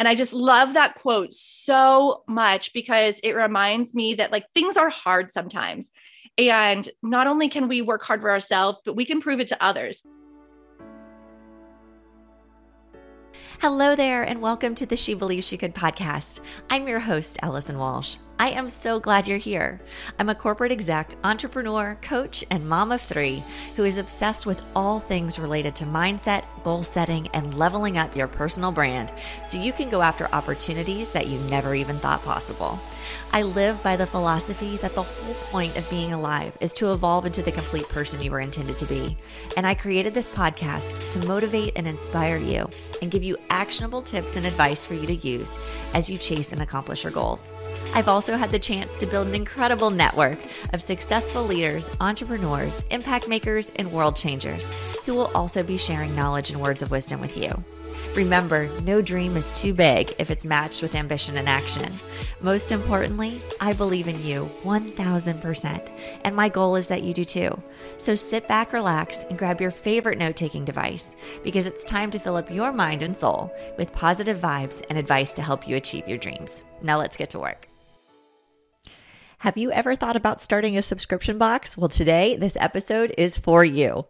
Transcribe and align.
And 0.00 0.08
I 0.08 0.14
just 0.14 0.32
love 0.32 0.72
that 0.72 0.94
quote 0.94 1.34
so 1.34 2.24
much 2.26 2.72
because 2.72 3.20
it 3.22 3.32
reminds 3.32 3.94
me 3.94 4.14
that 4.14 4.32
like 4.32 4.48
things 4.48 4.78
are 4.78 4.88
hard 4.88 5.30
sometimes. 5.30 5.90
And 6.38 6.88
not 7.02 7.26
only 7.26 7.50
can 7.50 7.68
we 7.68 7.82
work 7.82 8.02
hard 8.02 8.22
for 8.22 8.30
ourselves, 8.30 8.80
but 8.82 8.96
we 8.96 9.04
can 9.04 9.20
prove 9.20 9.40
it 9.40 9.48
to 9.48 9.62
others. 9.62 10.02
Hello 13.60 13.94
there, 13.94 14.22
and 14.22 14.40
welcome 14.40 14.74
to 14.76 14.86
the 14.86 14.96
She 14.96 15.12
Believes 15.12 15.46
She 15.46 15.58
Could 15.58 15.74
podcast. 15.74 16.40
I'm 16.70 16.88
your 16.88 16.98
host, 16.98 17.36
Allison 17.42 17.76
Walsh. 17.76 18.16
I 18.38 18.48
am 18.52 18.70
so 18.70 18.98
glad 18.98 19.28
you're 19.28 19.36
here. 19.36 19.82
I'm 20.18 20.30
a 20.30 20.34
corporate 20.34 20.72
exec, 20.72 21.14
entrepreneur, 21.24 21.98
coach, 22.00 22.42
and 22.50 22.66
mom 22.66 22.90
of 22.90 23.02
three 23.02 23.44
who 23.76 23.84
is 23.84 23.98
obsessed 23.98 24.46
with 24.46 24.62
all 24.74 24.98
things 24.98 25.38
related 25.38 25.76
to 25.76 25.84
mindset, 25.84 26.46
goal 26.64 26.82
setting, 26.82 27.28
and 27.34 27.58
leveling 27.58 27.98
up 27.98 28.16
your 28.16 28.28
personal 28.28 28.72
brand 28.72 29.12
so 29.44 29.60
you 29.60 29.74
can 29.74 29.90
go 29.90 30.00
after 30.00 30.34
opportunities 30.34 31.10
that 31.10 31.26
you 31.26 31.38
never 31.40 31.74
even 31.74 31.98
thought 31.98 32.22
possible. 32.22 32.78
I 33.32 33.42
live 33.42 33.80
by 33.84 33.94
the 33.94 34.06
philosophy 34.06 34.76
that 34.78 34.96
the 34.96 35.04
whole 35.04 35.34
point 35.34 35.76
of 35.76 35.88
being 35.88 36.12
alive 36.12 36.56
is 36.60 36.74
to 36.74 36.92
evolve 36.92 37.26
into 37.26 37.42
the 37.42 37.52
complete 37.52 37.88
person 37.88 38.20
you 38.20 38.32
were 38.32 38.40
intended 38.40 38.76
to 38.78 38.86
be. 38.86 39.16
And 39.56 39.64
I 39.64 39.74
created 39.74 40.14
this 40.14 40.28
podcast 40.28 41.12
to 41.12 41.28
motivate 41.28 41.74
and 41.76 41.86
inspire 41.86 42.38
you 42.38 42.68
and 43.00 43.10
give 43.10 43.22
you 43.22 43.36
actionable 43.48 44.02
tips 44.02 44.34
and 44.34 44.46
advice 44.46 44.84
for 44.84 44.94
you 44.94 45.06
to 45.06 45.14
use 45.14 45.60
as 45.94 46.10
you 46.10 46.18
chase 46.18 46.50
and 46.50 46.60
accomplish 46.60 47.04
your 47.04 47.12
goals. 47.12 47.52
I've 47.94 48.08
also 48.08 48.36
had 48.36 48.50
the 48.50 48.58
chance 48.58 48.96
to 48.96 49.06
build 49.06 49.28
an 49.28 49.34
incredible 49.36 49.90
network 49.90 50.38
of 50.72 50.82
successful 50.82 51.44
leaders, 51.44 51.88
entrepreneurs, 52.00 52.84
impact 52.90 53.28
makers, 53.28 53.70
and 53.76 53.92
world 53.92 54.16
changers 54.16 54.70
who 55.06 55.14
will 55.14 55.30
also 55.36 55.62
be 55.62 55.78
sharing 55.78 56.14
knowledge 56.16 56.50
and 56.50 56.60
words 56.60 56.82
of 56.82 56.90
wisdom 56.90 57.20
with 57.20 57.36
you. 57.36 57.52
Remember, 58.16 58.68
no 58.82 59.00
dream 59.00 59.36
is 59.36 59.52
too 59.52 59.72
big 59.72 60.12
if 60.18 60.32
it's 60.32 60.44
matched 60.44 60.82
with 60.82 60.96
ambition 60.96 61.36
and 61.36 61.48
action. 61.48 61.92
Most 62.40 62.72
importantly, 62.72 63.40
I 63.60 63.72
believe 63.72 64.08
in 64.08 64.20
you 64.24 64.50
1000%, 64.64 65.90
and 66.24 66.34
my 66.34 66.48
goal 66.48 66.74
is 66.74 66.88
that 66.88 67.04
you 67.04 67.14
do 67.14 67.24
too. 67.24 67.62
So 67.98 68.16
sit 68.16 68.48
back, 68.48 68.72
relax, 68.72 69.22
and 69.22 69.38
grab 69.38 69.60
your 69.60 69.70
favorite 69.70 70.18
note 70.18 70.34
taking 70.34 70.64
device 70.64 71.14
because 71.44 71.68
it's 71.68 71.84
time 71.84 72.10
to 72.10 72.18
fill 72.18 72.36
up 72.36 72.50
your 72.50 72.72
mind 72.72 73.04
and 73.04 73.16
soul 73.16 73.54
with 73.78 73.92
positive 73.92 74.38
vibes 74.38 74.82
and 74.90 74.98
advice 74.98 75.32
to 75.34 75.42
help 75.42 75.68
you 75.68 75.76
achieve 75.76 76.08
your 76.08 76.18
dreams. 76.18 76.64
Now 76.82 76.98
let's 76.98 77.16
get 77.16 77.30
to 77.30 77.38
work. 77.38 77.68
Have 79.38 79.56
you 79.56 79.70
ever 79.70 79.94
thought 79.94 80.16
about 80.16 80.40
starting 80.40 80.76
a 80.76 80.82
subscription 80.82 81.38
box? 81.38 81.76
Well, 81.76 81.88
today, 81.88 82.36
this 82.36 82.56
episode 82.58 83.14
is 83.16 83.38
for 83.38 83.64
you. 83.64 84.04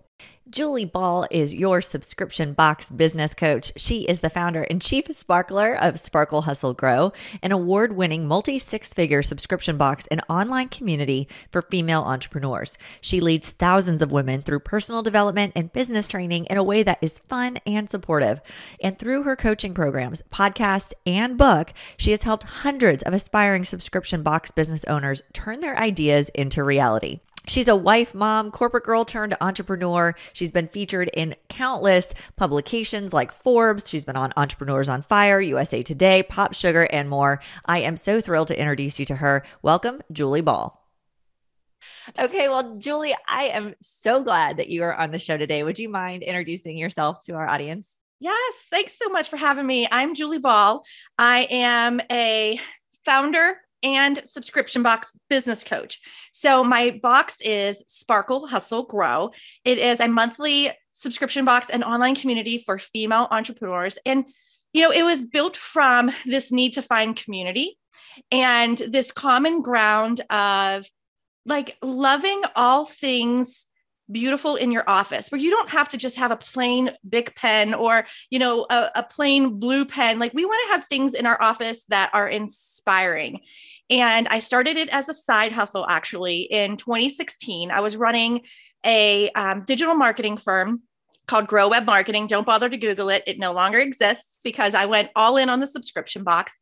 Julie 0.51 0.85
Ball 0.85 1.29
is 1.31 1.55
your 1.55 1.81
subscription 1.81 2.55
box 2.55 2.91
business 2.91 3.37
coach. 3.37 3.73
She 3.77 4.01
is 4.01 4.19
the 4.19 4.29
founder 4.29 4.65
and 4.65 4.83
chief 4.83 5.07
sparkler 5.13 5.77
of 5.77 6.01
Sparkle 6.01 6.43
Hustle 6.43 6.75
Grow, 6.75 7.13
an 7.41 7.53
award 7.53 7.93
winning 7.93 8.27
multi 8.27 8.59
six 8.59 8.93
figure 8.93 9.23
subscription 9.23 9.77
box 9.77 10.09
and 10.09 10.21
online 10.29 10.69
community 10.69 11.29
for 11.53 11.63
female 11.63 12.03
entrepreneurs. 12.03 12.79
She 13.01 13.21
leads 13.21 13.53
thousands 13.53 14.03
of 14.03 14.11
women 14.11 14.41
through 14.41 14.61
personal 14.61 15.03
development 15.03 15.53
and 15.55 15.73
business 15.73 16.09
training 16.09 16.47
in 16.47 16.57
a 16.57 16.65
way 16.65 16.83
that 16.83 16.99
is 17.01 17.21
fun 17.21 17.59
and 17.65 17.89
supportive. 17.89 18.41
And 18.83 18.99
through 18.99 19.23
her 19.23 19.37
coaching 19.37 19.73
programs, 19.73 20.21
podcast, 20.33 20.95
and 21.07 21.39
book, 21.39 21.73
she 21.97 22.11
has 22.11 22.25
helped 22.25 22.43
hundreds 22.43 23.05
of 23.05 23.15
aspiring 23.15 23.65
subscription 23.65 24.25
box 24.25 24.51
business 24.51 24.85
owners 24.87 25.23
turn 25.33 25.61
their 25.61 25.79
ideas 25.79 26.29
into 26.35 26.65
reality. 26.65 27.21
She's 27.47 27.69
a 27.69 27.77
wife, 27.77 28.15
mom, 28.15 28.51
corporate 28.51 28.85
girl 28.85 29.05
turned 29.05 29.37
entrepreneur. 29.41 30.15
She's 30.33 30.51
been 30.51 30.69
featured 30.69 31.11
in 31.15 31.35
countless 31.49 32.13
publications 32.37 33.13
like 33.13 33.33
Forbes. 33.33 33.89
She's 33.89 34.05
been 34.05 34.17
on 34.17 34.33
Entrepreneurs 34.37 34.89
on 34.89 35.03
Fire, 35.03 35.41
USA 35.41 35.83
Today, 35.83 36.23
Pop 36.23 36.55
Sugar, 36.55 36.87
and 36.93 37.09
more. 37.09 37.41
I 37.65 37.81
am 37.81 37.97
so 37.97 38.21
thrilled 38.21 38.49
to 38.49 38.61
introduce 38.61 39.01
you 39.01 39.07
to 39.07 39.17
her. 39.17 39.45
Welcome, 39.63 40.03
Julie 40.13 40.43
Ball. 40.43 40.77
Okay, 42.19 42.49
well, 42.49 42.77
Julie, 42.77 43.15
I 43.27 43.45
am 43.45 43.75
so 43.81 44.23
glad 44.23 44.59
that 44.59 44.69
you 44.69 44.83
are 44.83 44.95
on 44.95 45.11
the 45.11 45.19
show 45.19 45.37
today. 45.37 45.63
Would 45.63 45.79
you 45.79 45.89
mind 45.89 46.23
introducing 46.23 46.77
yourself 46.77 47.25
to 47.25 47.35
our 47.35 47.49
audience? 47.49 47.97
Yes, 48.21 48.67
thanks 48.71 48.99
so 49.03 49.09
much 49.09 49.31
for 49.31 49.39
having 49.39 49.67
me. 49.67 49.89
I'm 49.91 50.15
Julie 50.15 50.39
Ball. 50.39 50.85
I 51.19 51.49
am 51.51 52.01
a 52.13 52.61
founder 53.05 53.57
and 53.83 54.23
subscription 54.25 54.83
box 54.83 55.17
business 55.29 55.65
coach. 55.65 56.01
So 56.33 56.63
my 56.65 56.99
box 57.03 57.37
is 57.41 57.83
Sparkle 57.87 58.47
Hustle 58.47 58.85
Grow. 58.85 59.31
It 59.65 59.79
is 59.79 60.01
a 60.01 60.09
monthly 60.09 60.71
subscription 60.93 61.45
box 61.45 61.71
and 61.71 61.83
online 61.83 62.15
community 62.15 62.59
for 62.59 62.79
female 62.79 63.29
entrepreneurs. 63.31 63.99
And, 64.05 64.27
you 64.73 64.83
know, 64.83 64.93
it 64.93 65.03
was 65.03 65.23
built 65.23 65.57
from 65.57 66.13
this 66.27 66.53
need 66.53 66.75
to 66.75 66.83
find 66.83 67.17
community 67.17 67.79
and 68.31 68.77
this 68.77 69.13
common 69.13 69.63
ground 69.63 70.21
of 70.31 70.87
like 71.47 71.77
loving 71.83 72.43
all 72.55 72.85
things 72.85 73.67
beautiful 74.13 74.57
in 74.57 74.73
your 74.73 74.89
office 74.89 75.31
where 75.31 75.41
you 75.41 75.51
don't 75.51 75.71
have 75.71 75.89
to 75.91 75.97
just 75.97 76.17
have 76.17 76.31
a 76.31 76.37
plain 76.37 76.91
big 77.09 77.35
pen 77.35 77.75
or 77.75 78.07
you 78.31 78.39
know 78.39 78.67
a, 78.71 78.91
a 78.97 79.03
plain 79.03 79.59
blue 79.59 79.85
pen. 79.85 80.19
Like 80.19 80.35
we 80.35 80.45
want 80.45 80.61
to 80.67 80.73
have 80.73 80.85
things 80.85 81.15
in 81.15 81.27
our 81.27 81.41
office 81.41 81.85
that 81.89 82.11
are 82.13 82.29
inspiring. 82.29 83.41
And 83.89 84.29
i 84.29 84.39
started 84.39 84.77
it 84.77 84.89
as 84.91 85.09
a 85.09 85.15
side 85.15 85.53
hustle 85.53 85.87
actually 85.89 86.43
in 86.43 86.77
2016 86.77 87.73
i 87.73 87.81
was 87.81 87.97
running 87.97 88.43
a 88.87 89.31
um, 89.31 89.65
digital 89.65 89.95
marketing 89.95 90.37
firm 90.37 90.83
called 91.31 91.47
grow 91.47 91.69
web 91.69 91.87
marketing. 91.87 92.27
Don't 92.27 92.45
bother 92.45 92.69
to 92.69 92.77
google 92.77 93.09
it. 93.09 93.23
It 93.27 93.39
no 93.39 93.53
longer 93.53 93.79
exists 93.79 94.39
because 94.43 94.75
i 94.75 94.87
went 94.87 95.11
all 95.15 95.37
in 95.37 95.49
on 95.49 95.61
the 95.61 95.67
subscription 95.67 96.25
box. 96.25 96.57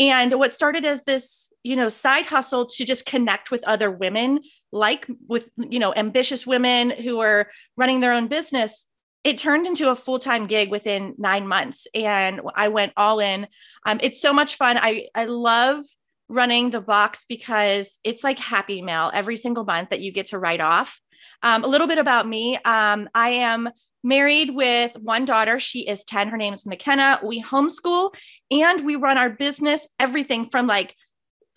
And 0.00 0.34
what 0.38 0.52
started 0.52 0.84
as 0.84 1.04
this 1.04 1.50
you 1.62 1.76
know 1.76 1.88
side 1.88 2.26
hustle 2.26 2.66
to 2.66 2.84
just 2.84 3.06
connect 3.06 3.50
with 3.50 3.64
other 3.64 3.90
women 3.90 4.40
like 4.74 5.06
with 5.28 5.48
you 5.56 5.78
know 5.78 5.94
ambitious 5.94 6.46
women 6.46 6.90
who 6.90 7.20
are 7.20 7.48
running 7.76 8.00
their 8.00 8.12
own 8.12 8.26
business 8.26 8.86
it 9.24 9.38
turned 9.38 9.66
into 9.66 9.90
a 9.90 9.96
full-time 9.96 10.46
gig 10.46 10.70
within 10.70 11.14
nine 11.16 11.48
months. 11.48 11.86
And 11.94 12.42
i 12.54 12.68
went 12.68 12.92
all 12.96 13.20
in. 13.20 13.48
Um, 13.86 13.98
it's 14.02 14.20
so 14.20 14.32
much 14.32 14.56
fun. 14.56 14.76
I 14.78 15.08
i 15.14 15.24
love 15.24 15.82
running 16.28 16.70
the 16.70 16.80
box 16.80 17.24
because 17.28 17.98
it's 18.04 18.22
like 18.22 18.38
happy 18.38 18.82
mail 18.82 19.10
every 19.12 19.36
single 19.36 19.64
month 19.64 19.90
that 19.90 20.00
you 20.00 20.12
get 20.12 20.28
to 20.28 20.38
write 20.38 20.60
off. 20.60 21.00
Um, 21.42 21.64
a 21.64 21.66
little 21.66 21.86
bit 21.86 21.98
about 21.98 22.28
me. 22.28 22.56
Um, 22.64 23.08
i 23.14 23.30
am 23.30 23.70
married 24.02 24.54
with 24.54 24.94
one 24.98 25.24
daughter. 25.24 25.58
She 25.58 25.88
is 25.88 26.04
10 26.04 26.28
her 26.28 26.36
name 26.36 26.52
is 26.52 26.66
mckenna. 26.66 27.20
We 27.24 27.42
homeschool 27.42 28.14
and 28.50 28.84
we 28.84 28.96
run 28.96 29.16
our 29.16 29.30
business 29.30 29.86
everything 29.98 30.50
from 30.50 30.66
like 30.66 30.94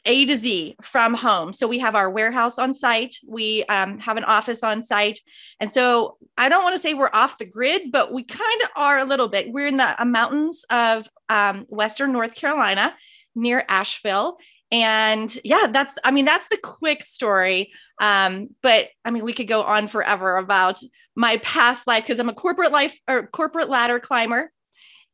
a 0.08 0.26
to 0.26 0.38
Z 0.38 0.76
from 0.82 1.14
home. 1.14 1.54
So 1.54 1.68
we 1.68 1.78
have 1.80 1.94
our 1.94 2.10
warehouse 2.10 2.58
on 2.58 2.74
site. 2.74 3.18
We 3.28 3.64
um, 3.66 4.00
have 4.00 4.18
an 4.18 4.24
office 4.24 4.64
on 4.64 4.82
site. 4.82 5.20
And 5.60 5.72
so 5.72 6.18
I 6.38 6.50
don't 6.50 6.64
want 6.64 6.76
to 6.76 6.82
say 6.82 6.94
we're 6.94 7.12
off 7.14 7.38
the 7.38 7.46
grid, 7.46 7.92
but 7.92 8.14
we 8.14 8.24
kind 8.24 8.62
of 8.64 8.70
are 8.76 9.00
a 9.00 9.06
little 9.06 9.28
bit. 9.28 9.52
We're 9.52 9.68
in 9.68 9.78
the 9.78 10.02
uh, 10.02 10.06
mountains 10.06 10.66
of 10.70 11.08
um, 11.30 11.66
Western 11.68 12.14
North 12.14 12.34
Carolina 12.34 12.96
near 13.36 13.64
Asheville. 13.68 14.38
And 14.72 15.38
yeah, 15.44 15.68
that's, 15.70 15.94
I 16.04 16.12
mean, 16.12 16.26
that's 16.26 16.48
the 16.50 16.58
quick 16.58 17.04
story. 17.04 17.72
Um, 18.02 18.50
but 18.64 18.88
I 19.06 19.12
mean, 19.12 19.24
we 19.24 19.34
could 19.34 19.48
go 19.48 19.64
on 19.64 19.88
forever 19.88 20.38
about 20.38 20.80
my 21.16 21.38
past 21.38 21.86
life 21.86 22.04
because 22.04 22.20
I'm 22.20 22.30
a 22.30 22.34
corporate 22.34 22.72
life 22.72 23.00
or 23.08 23.28
corporate 23.28 23.70
ladder 23.70 24.00
climber, 24.00 24.52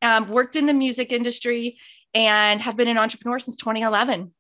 um, 0.02 0.30
worked 0.30 0.56
in 0.56 0.66
the 0.68 0.74
music 0.74 1.12
industry, 1.12 1.78
and 2.14 2.62
have 2.62 2.78
been 2.78 2.88
an 2.88 2.98
entrepreneur 2.98 3.40
since 3.40 3.56
2011. 3.56 4.32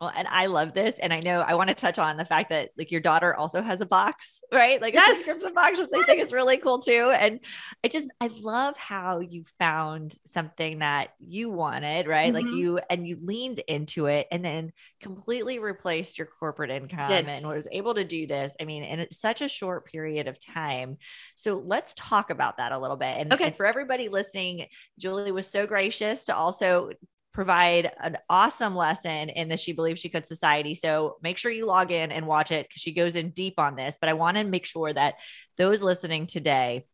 Well, 0.00 0.12
and 0.16 0.26
I 0.28 0.46
love 0.46 0.72
this. 0.72 0.94
And 0.98 1.12
I 1.12 1.20
know 1.20 1.40
I 1.40 1.54
want 1.54 1.68
to 1.68 1.74
touch 1.74 1.98
on 1.98 2.16
the 2.16 2.24
fact 2.24 2.48
that 2.50 2.70
like 2.78 2.90
your 2.90 3.02
daughter 3.02 3.34
also 3.34 3.60
has 3.60 3.82
a 3.82 3.86
box, 3.86 4.40
right? 4.50 4.80
Like 4.80 4.94
yes. 4.94 5.10
a 5.10 5.14
subscription 5.16 5.52
box, 5.52 5.78
which 5.78 5.90
I 5.94 6.02
think 6.04 6.20
is 6.20 6.32
really 6.32 6.56
cool 6.56 6.78
too. 6.78 7.10
And 7.10 7.40
I 7.84 7.88
just, 7.88 8.06
I 8.18 8.30
love 8.40 8.78
how 8.78 9.20
you 9.20 9.44
found 9.58 10.16
something 10.24 10.78
that 10.78 11.10
you 11.18 11.50
wanted, 11.50 12.06
right? 12.06 12.32
Mm-hmm. 12.32 12.46
Like 12.46 12.56
you, 12.56 12.80
and 12.88 13.06
you 13.06 13.18
leaned 13.22 13.58
into 13.68 14.06
it 14.06 14.26
and 14.32 14.42
then 14.42 14.72
completely 15.02 15.58
replaced 15.58 16.16
your 16.16 16.28
corporate 16.38 16.70
income 16.70 17.08
Did. 17.08 17.28
and 17.28 17.46
was 17.46 17.68
able 17.70 17.92
to 17.92 18.04
do 18.04 18.26
this. 18.26 18.54
I 18.58 18.64
mean, 18.64 18.84
in 18.84 19.06
such 19.10 19.42
a 19.42 19.48
short 19.48 19.84
period 19.84 20.28
of 20.28 20.40
time. 20.40 20.96
So 21.36 21.62
let's 21.66 21.92
talk 21.94 22.30
about 22.30 22.56
that 22.56 22.72
a 22.72 22.78
little 22.78 22.96
bit. 22.96 23.18
And, 23.18 23.34
okay. 23.34 23.48
and 23.48 23.56
for 23.56 23.66
everybody 23.66 24.08
listening, 24.08 24.66
Julie 24.98 25.30
was 25.30 25.46
so 25.46 25.66
gracious 25.66 26.24
to 26.24 26.34
also 26.34 26.90
provide 27.32 27.92
an 28.00 28.16
awesome 28.28 28.74
lesson 28.74 29.28
in 29.28 29.48
the 29.48 29.56
She 29.56 29.72
Believes 29.72 30.00
She 30.00 30.08
Could 30.08 30.26
Society. 30.26 30.74
So 30.74 31.16
make 31.22 31.38
sure 31.38 31.52
you 31.52 31.66
log 31.66 31.92
in 31.92 32.10
and 32.10 32.26
watch 32.26 32.50
it 32.50 32.68
because 32.68 32.82
she 32.82 32.92
goes 32.92 33.16
in 33.16 33.30
deep 33.30 33.54
on 33.58 33.76
this. 33.76 33.98
But 34.00 34.08
I 34.08 34.14
want 34.14 34.36
to 34.36 34.44
make 34.44 34.66
sure 34.66 34.92
that 34.92 35.14
those 35.56 35.82
listening 35.82 36.26
today 36.26 36.86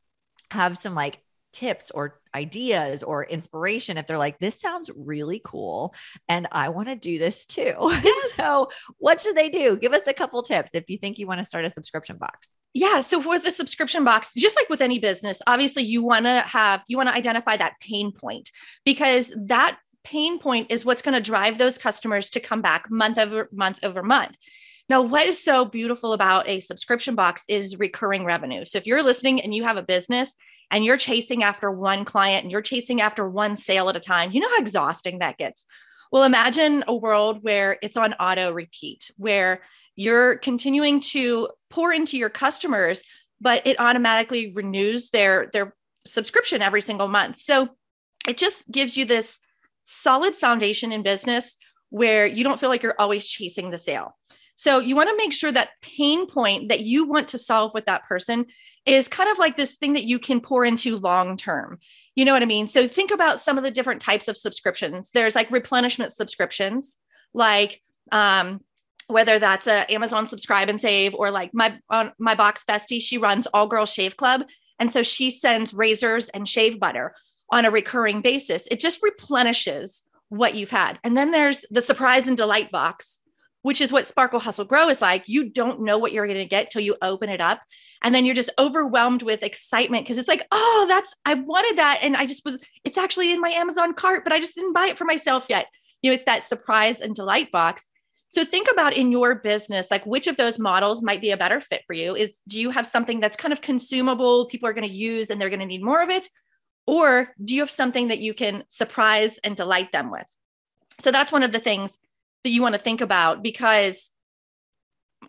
have 0.50 0.76
some 0.76 0.94
like 0.94 1.20
tips 1.56 1.90
or 1.90 2.20
ideas 2.34 3.02
or 3.02 3.24
inspiration 3.24 3.96
if 3.96 4.06
they're 4.06 4.18
like, 4.18 4.38
this 4.38 4.60
sounds 4.60 4.90
really 4.94 5.40
cool 5.42 5.94
and 6.28 6.46
I 6.52 6.68
want 6.68 6.88
to 6.88 6.96
do 6.96 7.18
this 7.18 7.46
too. 7.46 7.74
so, 8.36 8.68
what 8.98 9.22
should 9.22 9.36
they 9.36 9.48
do? 9.48 9.76
Give 9.78 9.94
us 9.94 10.06
a 10.06 10.12
couple 10.12 10.42
tips 10.42 10.74
if 10.74 10.84
you 10.88 10.98
think 10.98 11.18
you 11.18 11.26
want 11.26 11.38
to 11.40 11.44
start 11.44 11.64
a 11.64 11.70
subscription 11.70 12.18
box. 12.18 12.54
Yeah. 12.74 13.00
So, 13.00 13.22
for 13.22 13.38
the 13.38 13.50
subscription 13.50 14.04
box, 14.04 14.34
just 14.34 14.56
like 14.56 14.68
with 14.68 14.82
any 14.82 14.98
business, 14.98 15.40
obviously 15.46 15.84
you 15.84 16.02
want 16.02 16.26
to 16.26 16.40
have, 16.40 16.82
you 16.88 16.98
want 16.98 17.08
to 17.08 17.14
identify 17.14 17.56
that 17.56 17.80
pain 17.80 18.12
point 18.12 18.50
because 18.84 19.32
that 19.46 19.78
pain 20.06 20.38
point 20.38 20.70
is 20.70 20.84
what's 20.84 21.02
going 21.02 21.16
to 21.16 21.20
drive 21.20 21.58
those 21.58 21.78
customers 21.78 22.30
to 22.30 22.40
come 22.40 22.62
back 22.62 22.88
month 22.90 23.18
over 23.18 23.48
month 23.52 23.80
over 23.82 24.02
month. 24.02 24.36
Now, 24.88 25.02
what 25.02 25.26
is 25.26 25.42
so 25.42 25.64
beautiful 25.64 26.12
about 26.12 26.48
a 26.48 26.60
subscription 26.60 27.16
box 27.16 27.42
is 27.48 27.76
recurring 27.76 28.24
revenue. 28.24 28.64
So 28.64 28.78
if 28.78 28.86
you're 28.86 29.02
listening 29.02 29.40
and 29.40 29.52
you 29.52 29.64
have 29.64 29.76
a 29.76 29.82
business 29.82 30.36
and 30.70 30.84
you're 30.84 30.96
chasing 30.96 31.42
after 31.42 31.72
one 31.72 32.04
client 32.04 32.44
and 32.44 32.52
you're 32.52 32.62
chasing 32.62 33.00
after 33.00 33.28
one 33.28 33.56
sale 33.56 33.88
at 33.88 33.96
a 33.96 34.00
time, 34.00 34.30
you 34.30 34.40
know 34.40 34.48
how 34.48 34.58
exhausting 34.58 35.18
that 35.18 35.38
gets. 35.38 35.66
Well, 36.12 36.22
imagine 36.22 36.84
a 36.86 36.94
world 36.94 37.42
where 37.42 37.78
it's 37.82 37.96
on 37.96 38.14
auto 38.14 38.52
repeat, 38.52 39.10
where 39.16 39.62
you're 39.96 40.36
continuing 40.36 41.00
to 41.00 41.48
pour 41.68 41.92
into 41.92 42.16
your 42.16 42.30
customers, 42.30 43.02
but 43.40 43.66
it 43.66 43.80
automatically 43.80 44.52
renews 44.54 45.10
their, 45.10 45.50
their 45.52 45.74
subscription 46.06 46.62
every 46.62 46.80
single 46.80 47.08
month. 47.08 47.40
So 47.40 47.70
it 48.28 48.38
just 48.38 48.70
gives 48.70 48.96
you 48.96 49.04
this 49.04 49.40
solid 49.86 50.34
foundation 50.34 50.92
in 50.92 51.02
business 51.02 51.56
where 51.90 52.26
you 52.26 52.44
don't 52.44 52.60
feel 52.60 52.68
like 52.68 52.82
you're 52.82 53.00
always 53.00 53.26
chasing 53.26 53.70
the 53.70 53.78
sale. 53.78 54.16
So 54.56 54.78
you 54.78 54.96
want 54.96 55.08
to 55.10 55.16
make 55.16 55.32
sure 55.32 55.52
that 55.52 55.70
pain 55.82 56.26
point 56.26 56.70
that 56.70 56.80
you 56.80 57.06
want 57.06 57.28
to 57.28 57.38
solve 57.38 57.72
with 57.74 57.86
that 57.86 58.04
person 58.04 58.46
is 58.86 59.08
kind 59.08 59.30
of 59.30 59.38
like 59.38 59.56
this 59.56 59.76
thing 59.76 59.92
that 59.94 60.04
you 60.04 60.18
can 60.18 60.40
pour 60.40 60.64
into 60.64 60.96
long 60.96 61.36
term. 61.36 61.78
You 62.14 62.24
know 62.24 62.32
what 62.32 62.42
I 62.42 62.46
mean? 62.46 62.66
So 62.66 62.88
think 62.88 63.10
about 63.10 63.40
some 63.40 63.58
of 63.58 63.64
the 63.64 63.70
different 63.70 64.00
types 64.00 64.28
of 64.28 64.36
subscriptions. 64.36 65.10
There's 65.10 65.34
like 65.34 65.50
replenishment 65.50 66.12
subscriptions, 66.12 66.96
like 67.34 67.82
um, 68.12 68.60
whether 69.08 69.38
that's 69.38 69.66
a 69.66 69.90
Amazon 69.92 70.26
subscribe 70.26 70.68
and 70.68 70.80
save 70.80 71.14
or 71.14 71.30
like 71.30 71.52
my 71.52 71.78
on 71.90 72.12
my 72.18 72.34
box 72.34 72.64
bestie, 72.66 73.00
she 73.00 73.18
runs 73.18 73.46
All 73.48 73.66
Girl 73.66 73.86
Shave 73.86 74.16
Club, 74.16 74.44
and 74.78 74.90
so 74.90 75.02
she 75.02 75.30
sends 75.30 75.74
razors 75.74 76.28
and 76.30 76.48
shave 76.48 76.80
butter 76.80 77.14
on 77.50 77.64
a 77.64 77.70
recurring 77.70 78.20
basis. 78.20 78.66
It 78.70 78.80
just 78.80 79.02
replenishes 79.02 80.04
what 80.28 80.54
you've 80.54 80.70
had. 80.70 80.98
And 81.04 81.16
then 81.16 81.30
there's 81.30 81.64
the 81.70 81.82
surprise 81.82 82.26
and 82.26 82.36
delight 82.36 82.70
box, 82.72 83.20
which 83.62 83.80
is 83.80 83.92
what 83.92 84.06
Sparkle 84.06 84.40
Hustle 84.40 84.64
Grow 84.64 84.88
is 84.88 85.00
like. 85.00 85.24
You 85.26 85.48
don't 85.48 85.82
know 85.82 85.98
what 85.98 86.12
you're 86.12 86.26
going 86.26 86.38
to 86.38 86.44
get 86.44 86.70
till 86.70 86.82
you 86.82 86.96
open 87.02 87.28
it 87.28 87.40
up. 87.40 87.60
And 88.02 88.14
then 88.14 88.24
you're 88.24 88.34
just 88.34 88.50
overwhelmed 88.58 89.22
with 89.22 89.42
excitement 89.42 90.04
because 90.04 90.18
it's 90.18 90.28
like, 90.28 90.46
oh, 90.52 90.86
that's, 90.88 91.14
I 91.24 91.34
wanted 91.34 91.78
that. 91.78 92.00
And 92.02 92.16
I 92.16 92.26
just 92.26 92.44
was, 92.44 92.62
it's 92.84 92.98
actually 92.98 93.32
in 93.32 93.40
my 93.40 93.50
Amazon 93.50 93.94
cart, 93.94 94.24
but 94.24 94.32
I 94.32 94.40
just 94.40 94.54
didn't 94.54 94.74
buy 94.74 94.86
it 94.86 94.98
for 94.98 95.04
myself 95.04 95.46
yet. 95.48 95.66
You 96.02 96.10
know, 96.10 96.14
it's 96.14 96.24
that 96.24 96.44
surprise 96.44 97.00
and 97.00 97.14
delight 97.14 97.50
box. 97.50 97.86
So 98.28 98.44
think 98.44 98.68
about 98.70 98.92
in 98.92 99.12
your 99.12 99.36
business, 99.36 99.86
like 99.90 100.04
which 100.04 100.26
of 100.26 100.36
those 100.36 100.58
models 100.58 101.00
might 101.00 101.20
be 101.20 101.30
a 101.30 101.36
better 101.36 101.60
fit 101.60 101.82
for 101.86 101.94
you. 101.94 102.14
Is 102.16 102.38
do 102.48 102.58
you 102.58 102.70
have 102.70 102.86
something 102.86 103.20
that's 103.20 103.36
kind 103.36 103.52
of 103.52 103.60
consumable, 103.60 104.46
people 104.46 104.68
are 104.68 104.74
going 104.74 104.88
to 104.88 104.94
use 104.94 105.30
and 105.30 105.40
they're 105.40 105.48
going 105.48 105.60
to 105.60 105.66
need 105.66 105.82
more 105.82 106.02
of 106.02 106.10
it? 106.10 106.28
Or 106.86 107.32
do 107.42 107.54
you 107.54 107.60
have 107.62 107.70
something 107.70 108.08
that 108.08 108.20
you 108.20 108.32
can 108.32 108.64
surprise 108.68 109.38
and 109.38 109.56
delight 109.56 109.92
them 109.92 110.10
with? 110.10 110.26
So 111.00 111.10
that's 111.10 111.32
one 111.32 111.42
of 111.42 111.52
the 111.52 111.58
things 111.58 111.98
that 112.44 112.50
you 112.50 112.62
want 112.62 112.74
to 112.74 112.80
think 112.80 113.00
about 113.00 113.42
because 113.42 114.08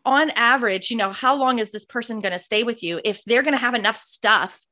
on 0.06 0.30
average, 0.31 0.92
you 0.92 0.98
know, 0.98 1.12
how 1.12 1.36
long 1.36 1.59
is 1.59 1.71
this 1.71 1.86
person 1.86 2.19
going 2.19 2.33
to 2.33 2.39
stay 2.39 2.63
with 2.63 2.83
you? 2.83 3.01
If 3.04 3.24
they're 3.24 3.42
going 3.42 3.54
to 3.54 3.59
have 3.59 3.74
enough 3.74 3.98
stuff 3.98 4.63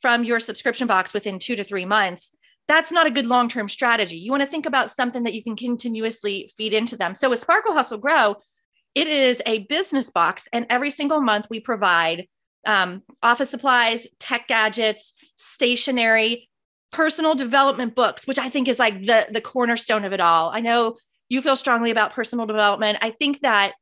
from 0.00 0.24
your 0.24 0.40
subscription 0.40 0.86
box 0.88 1.14
within 1.14 1.38
two 1.38 1.56
to 1.56 1.64
three 1.64 1.84
months, 1.84 2.32
that's 2.68 2.90
not 2.90 3.06
a 3.06 3.10
good 3.10 3.26
long 3.26 3.48
term 3.48 3.68
strategy. 3.68 4.16
You 4.16 4.30
want 4.30 4.42
to 4.42 4.48
think 4.48 4.66
about 4.66 4.90
something 4.90 5.22
that 5.24 5.34
you 5.34 5.42
can 5.42 5.56
continuously 5.56 6.50
feed 6.56 6.72
into 6.72 6.96
them. 6.96 7.14
So 7.14 7.30
with 7.30 7.40
Sparkle 7.40 7.74
Hustle 7.74 7.98
Grow, 7.98 8.36
it 8.94 9.08
is 9.08 9.40
a 9.46 9.60
business 9.60 10.10
box, 10.10 10.46
and 10.52 10.66
every 10.68 10.90
single 10.90 11.20
month 11.20 11.46
we 11.48 11.60
provide 11.60 12.26
um, 12.66 13.02
office 13.22 13.50
supplies, 13.50 14.06
tech 14.18 14.48
gadgets, 14.48 15.14
stationery, 15.36 16.48
personal 16.92 17.34
development 17.34 17.94
books, 17.94 18.26
which 18.26 18.38
I 18.38 18.48
think 18.48 18.68
is 18.68 18.78
like 18.78 19.04
the 19.04 19.26
the 19.30 19.40
cornerstone 19.40 20.04
of 20.04 20.12
it 20.12 20.20
all. 20.20 20.50
I 20.50 20.60
know 20.60 20.96
you 21.28 21.40
feel 21.40 21.56
strongly 21.56 21.90
about 21.90 22.12
personal 22.12 22.46
development. 22.46 22.98
I 23.00 23.10
think 23.10 23.40
that 23.40 23.72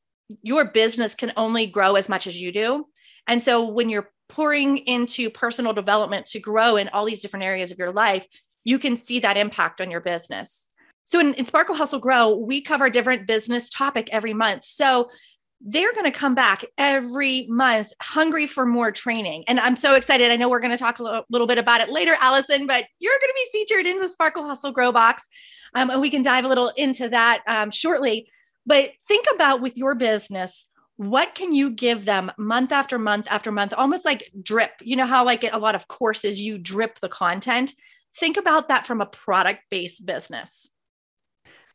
your 0.43 0.67
business 0.67 1.15
can 1.15 1.33
only 1.37 1.67
grow 1.67 1.97
as 1.97 2.09
much 2.09 2.27
as 2.27 2.41
you 2.41 2.53
do. 2.53 2.87
And 3.27 3.43
so 3.43 3.69
when 3.69 3.89
you're 3.89 4.11
pouring 4.29 4.79
into 4.79 5.29
personal 5.31 5.73
development 5.73 6.27
to 6.27 6.39
grow 6.39 6.77
in 6.77 6.89
all 6.89 7.05
these 7.05 7.21
different 7.21 7.45
areas 7.45 7.73
of 7.73 7.79
your 7.79 7.93
life, 7.93 8.27
you 8.65 8.79
can 8.79 8.97
see 8.97 9.21
that 9.21 9.37
impact 9.37 9.81
on 9.81 9.91
your 9.91 10.01
business. 10.01 10.69
So 11.05 11.19
in, 11.19 11.35
in 11.35 11.47
Sparkle 11.47 11.75
Hustle 11.75 11.99
Grow, 11.99 12.37
we 12.37 12.63
cover 12.63 12.89
different 12.89 13.27
business 13.27 13.69
topic 13.69 14.09
every 14.13 14.33
month. 14.33 14.65
So 14.65 15.11
they're 15.61 15.93
going 15.93 16.11
to 16.11 16.11
come 16.11 16.35
back 16.35 16.65
every 16.79 17.47
month 17.49 17.93
hungry 18.01 18.47
for 18.47 18.65
more 18.65 18.91
training. 18.91 19.45
And 19.47 19.61
I'm 19.61 19.77
so 19.77 19.95
excited. 19.95 20.31
I 20.31 20.37
know 20.37 20.49
we're 20.49 20.61
going 20.61 20.71
to 20.71 20.77
talk 20.77 20.99
a 20.99 21.25
little, 21.29 21.47
bit 21.47 21.59
about 21.59 21.81
it 21.81 21.91
later, 21.91 22.17
Allison, 22.21 22.67
but 22.67 22.87
you're 22.99 23.19
going 23.21 23.29
to 23.29 23.49
be 23.53 23.59
featured 23.59 23.87
in 23.87 24.01
the 24.01 24.09
Sparkle 24.09 24.47
Hustle 24.47 24.73
Grow 24.73 24.91
box. 24.91 25.29
Um, 25.75 25.91
and 25.91 26.01
we 26.01 26.11
can 26.11 26.23
dive 26.23 26.45
a 26.45 26.49
little 26.49 26.71
into 26.77 27.11
that 27.11 27.43
um, 27.47 27.71
shortly. 27.71 28.31
But 28.65 28.91
think 29.07 29.27
about 29.35 29.61
with 29.61 29.77
your 29.77 29.95
business, 29.95 30.67
what 30.97 31.35
can 31.35 31.55
you 31.55 31.71
give 31.71 32.05
them 32.05 32.31
month 32.39 32.73
after 32.73 32.99
month 32.99 33.27
after 33.31 33.53
month, 33.53 33.75
almost 33.77 34.05
like 34.05 34.31
drip? 34.43 34.73
You 34.81 34.97
know 34.97 35.07
how, 35.07 35.25
like 35.25 35.45
a 35.51 35.59
lot 35.59 35.75
of 35.75 35.89
courses, 35.89 36.41
you 36.41 36.59
drip 36.59 37.01
the 37.01 37.09
content. 37.09 37.75
Think 38.19 38.37
about 38.37 38.69
that 38.69 38.87
from 38.87 39.01
a 39.01 39.07
product 39.07 39.61
based 39.71 40.05
business. 40.05 40.71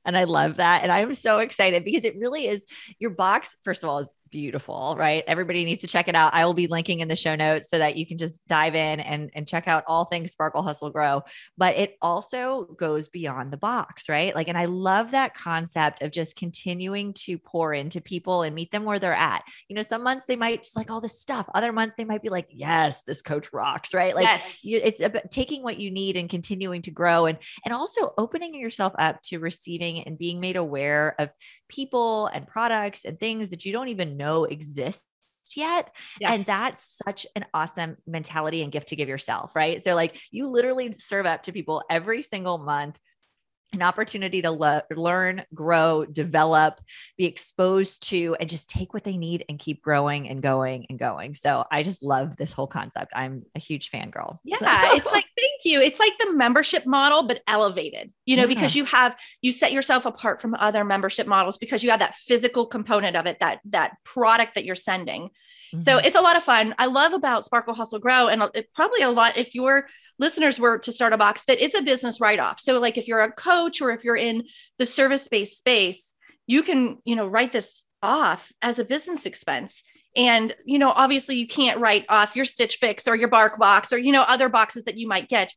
And 0.06 0.18
I 0.18 0.26
love 0.26 0.58
that. 0.58 0.84
And 0.84 0.92
I'm 0.92 1.14
so 1.14 1.40
excited 1.40 1.84
because 1.84 2.06
it 2.06 2.18
really 2.18 2.48
is 2.48 2.66
your 3.00 3.12
box, 3.12 3.56
first 3.64 3.84
of 3.84 3.90
all, 3.90 4.00
is 4.00 4.12
beautiful, 4.36 4.98
right? 5.00 5.24
Everybody 5.28 5.64
needs 5.64 5.80
to 5.80 5.88
check 5.88 6.10
it 6.10 6.14
out. 6.14 6.34
I 6.34 6.44
will 6.44 6.54
be 6.54 6.68
linking 6.68 7.00
in 7.00 7.08
the 7.08 7.16
show 7.16 7.38
notes 7.38 7.70
so 7.70 7.78
that 7.78 7.96
you 7.96 8.06
can 8.06 8.18
just 8.18 8.46
dive 8.50 8.76
in 8.76 9.00
and, 9.00 9.30
and 9.34 9.48
check 9.48 9.66
out 9.66 9.86
all 9.88 10.04
things 10.04 10.34
Sparkle 10.34 10.62
Hustle 10.62 10.90
Grow. 10.90 11.24
But 11.58 11.78
it 11.78 11.96
also 12.02 12.66
goes 12.66 13.08
beyond 13.08 13.54
the 13.54 13.58
box, 13.58 14.10
right? 14.10 14.36
Like, 14.36 14.50
and 14.50 14.58
I 14.58 14.66
love 14.66 15.12
that 15.12 15.36
concept 15.36 16.02
of 16.02 16.12
just 16.12 16.36
continuing 16.36 17.14
to 17.14 17.38
pour 17.38 17.74
into 17.74 18.02
people 18.02 18.42
and 18.42 18.54
meet 18.54 18.72
them 18.72 18.84
where 18.84 19.00
they're 19.00 19.14
at. 19.14 19.42
You 19.70 19.78
know, 19.78 19.84
some 19.84 20.04
months 20.04 20.26
they 20.26 20.36
might 20.36 20.64
just 20.64 20.76
like 20.76 20.92
all 20.92 21.00
this 21.00 21.18
stuff, 21.18 21.50
other 21.56 21.72
months 21.72 21.96
they 21.98 22.04
might 22.04 22.22
be 22.22 22.28
like, 22.28 22.48
yes, 22.50 23.04
this 23.04 23.22
coach 23.22 23.54
rocks, 23.54 23.94
right? 23.94 24.14
Like, 24.14 24.26
yes. 24.26 24.58
you, 24.62 24.82
it's 24.84 25.00
about 25.00 25.32
taking 25.32 25.64
what 25.64 25.80
you 25.80 25.92
need 25.92 26.18
and 26.18 26.30
continuing 26.30 26.82
to 26.82 26.92
grow 26.92 27.26
and, 27.26 27.38
and 27.64 27.74
also 27.74 28.12
opening 28.18 28.54
yourself 28.54 28.92
up 29.00 29.22
to 29.22 29.40
receiving 29.40 30.02
and 30.02 30.18
being 30.18 30.42
made 30.42 30.58
aware 30.58 31.16
of 31.20 31.30
people 31.70 32.28
and 32.28 32.46
products 32.46 33.06
and 33.06 33.18
things 33.18 33.48
that 33.48 33.64
you 33.64 33.72
don't 33.72 33.88
even 33.88 34.18
know 34.18 34.25
know 34.26 34.46
exists 34.46 35.06
yet. 35.56 35.96
Yeah. 36.20 36.34
And 36.34 36.46
that's 36.46 37.00
such 37.06 37.28
an 37.36 37.46
awesome 37.54 37.98
mentality 38.08 38.64
and 38.64 38.72
gift 38.72 38.90
to 38.90 38.96
give 38.96 39.10
yourself, 39.10 39.56
right? 39.56 39.82
So, 39.82 39.96
like, 39.96 40.20
you 40.32 40.50
literally 40.50 40.92
serve 40.94 41.26
up 41.26 41.44
to 41.44 41.52
people 41.52 41.84
every 41.90 42.22
single 42.24 42.58
month 42.58 43.00
an 43.74 43.82
opportunity 43.82 44.42
to 44.42 44.52
le- 44.52 44.84
learn, 44.96 45.44
grow, 45.54 46.06
develop, 46.06 46.80
be 47.18 47.26
exposed 47.26 48.08
to, 48.10 48.36
and 48.40 48.50
just 48.50 48.70
take 48.70 48.94
what 48.94 49.04
they 49.04 49.18
need 49.18 49.44
and 49.50 49.60
keep 49.60 49.82
growing 49.82 50.30
and 50.30 50.42
going 50.42 50.86
and 50.90 50.98
going. 50.98 51.36
So 51.36 51.66
I 51.70 51.84
just 51.84 52.02
love 52.02 52.38
this 52.38 52.54
whole 52.54 52.68
concept. 52.68 53.12
I'm 53.14 53.44
a 53.54 53.60
huge 53.60 53.92
fangirl. 53.92 54.38
Yeah. 54.44 54.58
So. 54.58 54.66
it's 54.68 55.12
like, 55.12 55.26
you. 55.66 55.82
It's 55.82 56.00
like 56.00 56.14
the 56.20 56.34
membership 56.34 56.86
model, 56.86 57.28
but 57.28 57.42
elevated, 57.48 58.12
you 58.26 58.36
know, 58.36 58.44
yeah. 58.44 58.48
because 58.48 58.76
you 58.76 58.86
have, 58.86 59.18
you 59.42 59.52
set 59.52 59.74
yourself 59.74 60.06
apart 60.06 60.42
from 60.42 60.56
other 60.56 60.84
membership 60.84 61.28
models 61.28 61.58
because 61.58 61.84
you 61.84 61.90
have 61.90 62.00
that 62.00 62.16
physical 62.16 62.66
component 62.66 63.16
of 63.16 63.26
it, 63.26 63.40
that, 63.40 63.60
that 63.66 63.96
product 64.04 64.56
that 64.56 64.66
you're 64.66 64.76
sending. 64.76 65.30
Mm-hmm. 65.74 65.82
So 65.82 65.98
it's 65.98 66.16
a 66.16 66.22
lot 66.22 66.36
of 66.36 66.44
fun. 66.44 66.76
I 66.78 66.86
love 66.86 67.14
about 67.14 67.46
Sparkle 67.46 67.74
Hustle 67.74 68.00
Grow, 68.00 68.28
and 68.28 68.44
it, 68.54 68.70
probably 68.74 69.02
a 69.02 69.10
lot 69.10 69.38
if 69.38 69.56
your 69.56 69.88
listeners 70.20 70.60
were 70.60 70.78
to 70.80 70.92
start 70.92 71.14
a 71.14 71.18
box 71.18 71.44
that 71.46 71.64
it's 71.64 71.76
a 71.76 71.82
business 71.82 72.22
write 72.22 72.40
off. 72.40 72.60
So 72.60 72.80
like 72.80 72.98
if 72.98 73.08
you're 73.08 73.22
a 73.22 73.32
coach 73.32 73.82
or 73.82 73.92
if 73.92 74.04
you're 74.04 74.16
in 74.16 74.44
the 74.78 74.86
service 74.86 75.28
based 75.28 75.58
space, 75.58 76.14
you 76.48 76.64
can 76.64 77.00
you 77.04 77.16
know 77.16 77.28
write 77.28 77.52
this 77.52 77.84
off 78.02 78.52
as 78.62 78.80
a 78.80 78.86
business 78.86 79.26
expense. 79.26 79.84
And 80.16 80.56
you 80.66 80.80
know 80.80 80.92
obviously 80.92 81.36
you 81.36 81.48
can't 81.48 81.80
write 81.80 82.06
off 82.10 82.36
your 82.36 82.46
Stitch 82.46 82.78
Fix 82.78 83.08
or 83.08 83.16
your 83.16 83.28
Bark 83.28 83.60
box 83.60 83.92
or 83.92 83.98
you 83.98 84.12
know 84.12 84.24
other 84.24 84.50
boxes 84.50 84.84
that 84.86 84.98
you 84.98 85.08
might 85.08 85.30
get. 85.30 85.54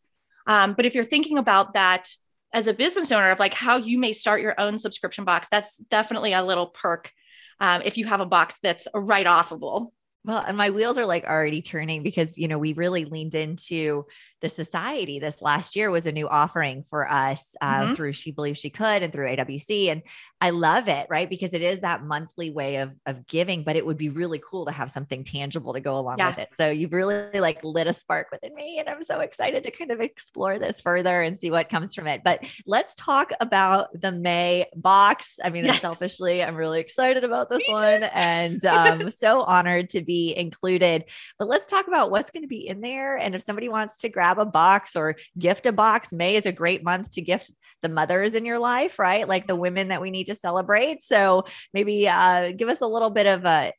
Um, 0.47 0.75
but 0.75 0.87
if 0.87 0.95
you're 0.95 1.05
thinking 1.05 1.39
about 1.39 1.75
that 1.75 2.09
as 2.53 2.67
a 2.67 2.75
business 2.75 3.13
owner 3.13 3.31
of 3.31 3.39
like 3.39 3.55
how 3.55 3.77
you 3.77 3.99
may 3.99 4.13
start 4.13 4.41
your 4.41 4.59
own 4.59 4.79
subscription 4.79 5.25
box, 5.25 5.47
that's 5.51 5.77
definitely 5.77 6.33
a 6.33 6.43
little 6.43 6.69
perk 6.69 7.13
um, 7.61 7.83
if 7.85 7.99
you 7.99 8.07
have 8.07 8.21
a 8.21 8.27
box 8.27 8.55
that's 8.63 8.89
write 8.95 9.27
offable. 9.27 9.89
Well, 10.25 10.45
and 10.47 10.57
my 10.57 10.71
wheels 10.71 10.99
are 10.99 11.07
like 11.07 11.25
already 11.25 11.63
turning 11.63 12.03
because, 12.03 12.37
you 12.37 12.49
know, 12.49 12.59
we 12.59 12.73
really 12.73 13.05
leaned 13.05 13.35
into 13.35 14.05
the 14.41 14.49
society 14.49 15.19
this 15.19 15.43
last 15.43 15.75
year 15.75 15.91
was 15.91 16.07
a 16.07 16.13
new 16.13 16.29
offering 16.29 16.83
for 16.85 17.11
us 17.11 17.57
uh, 17.61 17.83
mm-hmm. 17.83 17.95
through 17.95 18.13
She 18.13 18.31
Believes 18.31 18.61
She 18.61 18.71
Could 18.71 19.03
and 19.03 19.13
through 19.13 19.29
AWC. 19.29 19.89
And 19.89 20.03
I 20.41 20.51
love 20.51 20.89
it, 20.89 21.07
right? 21.11 21.29
Because 21.29 21.53
it 21.55 21.63
is 21.63 21.81
that 21.81 22.05
monthly 22.05 22.51
way 22.51 22.77
of, 22.77 22.93
of 23.07 23.27
giving, 23.27 23.65
but 23.65 23.75
it 23.75 23.85
would 23.85 23.99
be 23.99 24.09
really 24.09 24.41
cool 24.49 24.67
to 24.67 24.73
have 24.73 24.91
something 24.91 25.25
tangible 25.25 25.73
to 25.73 25.81
go 25.81 25.99
along 25.99 26.19
yeah. 26.19 26.29
with 26.29 26.39
it. 26.39 26.49
So 26.57 26.71
you've 26.71 26.93
really 26.93 27.41
like 27.41 27.63
lit 27.65 27.89
a 27.89 27.93
spark 27.93 28.29
within 28.31 28.55
me. 28.55 28.79
And 28.79 28.89
I'm 28.89 29.03
so 29.03 29.21
excited 29.21 29.65
to 29.65 29.71
kind 29.71 29.91
of 29.91 30.01
explore 30.01 30.59
this 30.59 30.81
further 30.81 31.21
and 31.23 31.37
see 31.37 31.51
what 31.51 31.69
comes 31.69 31.95
from 31.95 32.07
it. 32.07 32.23
But 32.25 32.45
let's 32.67 32.95
talk 32.95 33.33
about 33.41 33.89
the 34.01 34.13
May 34.13 34.67
box. 34.77 35.39
I 35.43 35.51
mean, 35.51 35.65
yes. 35.65 35.81
selfishly, 35.81 36.45
I'm 36.45 36.55
really 36.55 36.81
excited 36.81 37.25
about 37.25 37.49
this 37.49 37.63
one 37.69 38.05
and 38.05 38.65
um, 38.67 39.11
so 39.11 39.43
honored 39.43 39.89
to 39.91 40.03
be 40.03 40.35
included. 40.37 41.05
But 41.39 41.49
let's 41.49 41.69
talk 41.69 41.89
about 41.89 42.13
what's 42.13 42.31
going 42.31 42.45
to 42.45 42.49
be 42.49 42.69
in 42.69 42.81
there. 42.81 43.17
And 43.17 43.35
if 43.35 43.43
somebody 43.43 43.69
wants 43.69 43.99
to 43.99 44.09
grab 44.09 44.28
grab 44.35 44.47
a 44.47 44.51
box 44.51 44.97
or 44.97 45.17
gift 45.39 45.67
a 45.67 45.73
box. 45.73 46.13
May 46.13 46.37
is 46.37 46.47
a 46.47 46.53
great 46.53 46.85
month 46.85 47.13
to 47.13 47.23
gift 47.23 47.51
the 47.83 47.89
mothers 47.89 48.35
in 48.35 48.45
your 48.45 48.59
life, 48.59 48.99
right? 48.99 49.27
Like 49.29 49.47
the 49.47 49.57
women 49.57 49.89
that 49.89 50.01
we 50.03 50.11
need 50.11 50.25
to 50.27 50.35
celebrate. 50.35 51.03
So 51.03 51.45
maybe 51.73 52.09
uh, 52.09 52.53
give 52.53 52.69
us 52.69 52.81
a 52.81 52.87
little 52.87 53.11
bit 53.11 53.27
of 53.27 53.45
a 53.45 53.73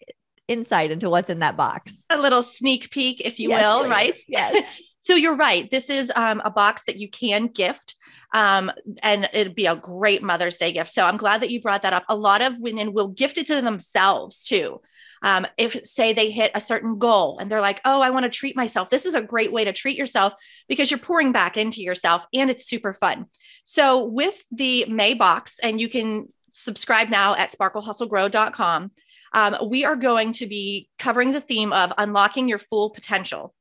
insight 0.47 0.91
into 0.91 1.09
what's 1.09 1.29
in 1.29 1.39
that 1.39 1.57
box. 1.57 1.95
A 2.09 2.17
little 2.17 2.41
sneak 2.43 2.89
peek, 2.89 3.21
if 3.21 3.39
you 3.39 3.49
Yes, 3.49 3.61
will, 3.61 3.81
please. 3.81 3.89
right? 3.89 4.21
Yes. 4.27 4.63
So 5.01 5.15
you're 5.15 5.37
right. 5.37 5.67
This 5.71 5.89
is 5.89 6.11
um, 6.15 6.41
a 6.43 6.51
box 6.51 6.83
that 6.85 6.97
you 6.97 7.09
can 7.09 7.47
gift, 7.47 7.95
um, 8.33 8.69
and 9.01 9.29
it'd 9.33 9.55
be 9.55 9.65
a 9.65 9.75
great 9.75 10.21
Mother's 10.21 10.57
Day 10.57 10.73
gift. 10.73 10.91
So 10.91 11.03
I'm 11.03 11.15
glad 11.17 11.41
that 11.41 11.49
you 11.49 11.61
brought 11.61 11.83
that 11.83 11.93
up. 11.93 12.03
A 12.09 12.15
lot 12.15 12.41
of 12.41 12.59
women 12.59 12.91
will 12.93 13.07
gift 13.07 13.37
it 13.37 13.47
to 13.47 13.61
themselves 13.61 14.43
too. 14.43 14.81
Um, 15.21 15.45
if 15.57 15.85
say 15.85 16.13
they 16.13 16.31
hit 16.31 16.51
a 16.55 16.61
certain 16.61 16.97
goal 16.97 17.39
and 17.39 17.51
they're 17.51 17.61
like, 17.61 17.81
"Oh, 17.85 18.01
I 18.01 18.09
want 18.09 18.23
to 18.23 18.29
treat 18.29 18.55
myself," 18.55 18.89
this 18.89 19.05
is 19.05 19.13
a 19.13 19.21
great 19.21 19.51
way 19.51 19.63
to 19.65 19.73
treat 19.73 19.97
yourself 19.97 20.33
because 20.67 20.89
you're 20.89 20.99
pouring 20.99 21.31
back 21.31 21.57
into 21.57 21.81
yourself, 21.81 22.25
and 22.33 22.49
it's 22.49 22.67
super 22.67 22.93
fun. 22.93 23.25
So 23.65 24.03
with 24.05 24.41
the 24.51 24.85
May 24.85 25.13
box, 25.13 25.59
and 25.61 25.79
you 25.79 25.89
can 25.89 26.29
subscribe 26.51 27.09
now 27.09 27.35
at 27.35 27.51
sparklehustlegrow.com. 27.51 28.91
Um, 29.33 29.57
we 29.69 29.85
are 29.85 29.95
going 29.95 30.33
to 30.33 30.47
be 30.47 30.89
covering 30.97 31.31
the 31.31 31.41
theme 31.41 31.71
of 31.71 31.93
unlocking 31.97 32.49
your 32.49 32.59
full 32.59 32.89
potential. 32.89 33.53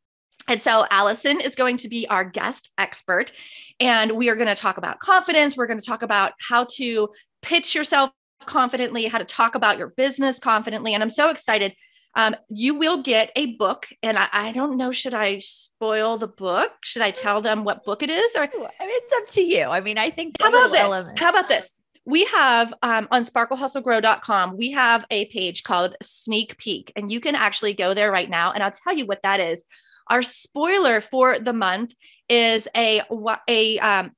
And 0.48 0.62
so 0.62 0.86
Allison 0.90 1.40
is 1.40 1.54
going 1.54 1.76
to 1.78 1.88
be 1.88 2.08
our 2.08 2.24
guest 2.24 2.70
expert. 2.78 3.32
And 3.78 4.12
we 4.12 4.30
are 4.30 4.34
going 4.34 4.48
to 4.48 4.54
talk 4.54 4.78
about 4.78 4.98
confidence. 4.98 5.56
We're 5.56 5.66
going 5.66 5.80
to 5.80 5.86
talk 5.86 6.02
about 6.02 6.32
how 6.40 6.66
to 6.76 7.10
pitch 7.42 7.74
yourself 7.74 8.10
confidently, 8.46 9.06
how 9.06 9.18
to 9.18 9.24
talk 9.24 9.54
about 9.54 9.78
your 9.78 9.88
business 9.88 10.38
confidently. 10.38 10.94
And 10.94 11.02
I'm 11.02 11.10
so 11.10 11.30
excited. 11.30 11.74
Um, 12.14 12.34
you 12.48 12.74
will 12.74 13.02
get 13.02 13.30
a 13.36 13.54
book. 13.56 13.86
And 14.02 14.18
I, 14.18 14.28
I 14.32 14.52
don't 14.52 14.76
know, 14.76 14.92
should 14.92 15.14
I 15.14 15.40
spoil 15.40 16.16
the 16.18 16.26
book? 16.28 16.72
Should 16.82 17.02
I 17.02 17.10
tell 17.10 17.40
them 17.40 17.64
what 17.64 17.84
book 17.84 18.02
it 18.02 18.10
is? 18.10 18.32
Or 18.34 18.42
I 18.42 18.46
mean, 18.46 18.68
it's 18.80 19.12
up 19.12 19.26
to 19.34 19.42
you. 19.42 19.64
I 19.64 19.80
mean, 19.80 19.98
I 19.98 20.10
think 20.10 20.34
how 20.40 20.48
about 20.48 20.72
this? 20.72 20.80
element- 20.80 21.18
How 21.18 21.30
about 21.30 21.48
this? 21.48 21.72
We 22.04 22.24
have 22.24 22.72
um, 22.82 23.06
on 23.10 23.26
sparklehustlegrow.com, 23.26 24.56
we 24.56 24.70
have 24.70 25.04
a 25.10 25.26
page 25.26 25.62
called 25.62 25.94
Sneak 26.00 26.56
Peek, 26.56 26.90
and 26.96 27.12
you 27.12 27.20
can 27.20 27.34
actually 27.34 27.74
go 27.74 27.92
there 27.92 28.10
right 28.10 28.30
now. 28.30 28.50
And 28.52 28.62
I'll 28.62 28.70
tell 28.70 28.96
you 28.96 29.04
what 29.04 29.22
that 29.24 29.40
is. 29.40 29.64
Our 30.08 30.22
spoiler 30.22 31.02
for 31.02 31.38
the 31.38 31.52
month 31.52 31.94
is 32.30 32.66
a 32.74 33.02
a 33.46 33.78
um, 33.78 34.12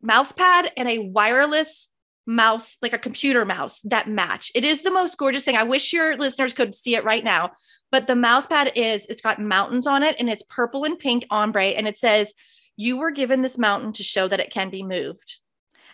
mouse 0.00 0.30
pad 0.30 0.70
and 0.76 0.88
a 0.88 0.98
wireless 1.00 1.88
mouse, 2.26 2.76
like 2.82 2.92
a 2.92 2.98
computer 2.98 3.44
mouse 3.44 3.80
that 3.80 4.08
match. 4.08 4.50
It 4.54 4.64
is 4.64 4.82
the 4.82 4.90
most 4.90 5.16
gorgeous 5.18 5.44
thing. 5.44 5.56
I 5.56 5.64
wish 5.64 5.92
your 5.92 6.16
listeners 6.16 6.54
could 6.54 6.74
see 6.74 6.94
it 6.94 7.04
right 7.04 7.24
now, 7.24 7.52
but 7.92 8.06
the 8.06 8.16
mouse 8.16 8.46
pad 8.46 8.72
is 8.74 9.06
it's 9.06 9.22
got 9.22 9.40
mountains 9.40 9.86
on 9.86 10.02
it 10.02 10.16
and 10.18 10.28
it's 10.30 10.44
purple 10.48 10.84
and 10.84 10.98
pink 10.98 11.26
ombre, 11.30 11.66
and 11.66 11.86
it 11.86 11.98
says, 11.98 12.32
"You 12.76 12.96
were 12.96 13.10
given 13.10 13.42
this 13.42 13.58
mountain 13.58 13.92
to 13.94 14.02
show 14.02 14.28
that 14.28 14.40
it 14.40 14.50
can 14.50 14.70
be 14.70 14.82
moved." 14.82 15.40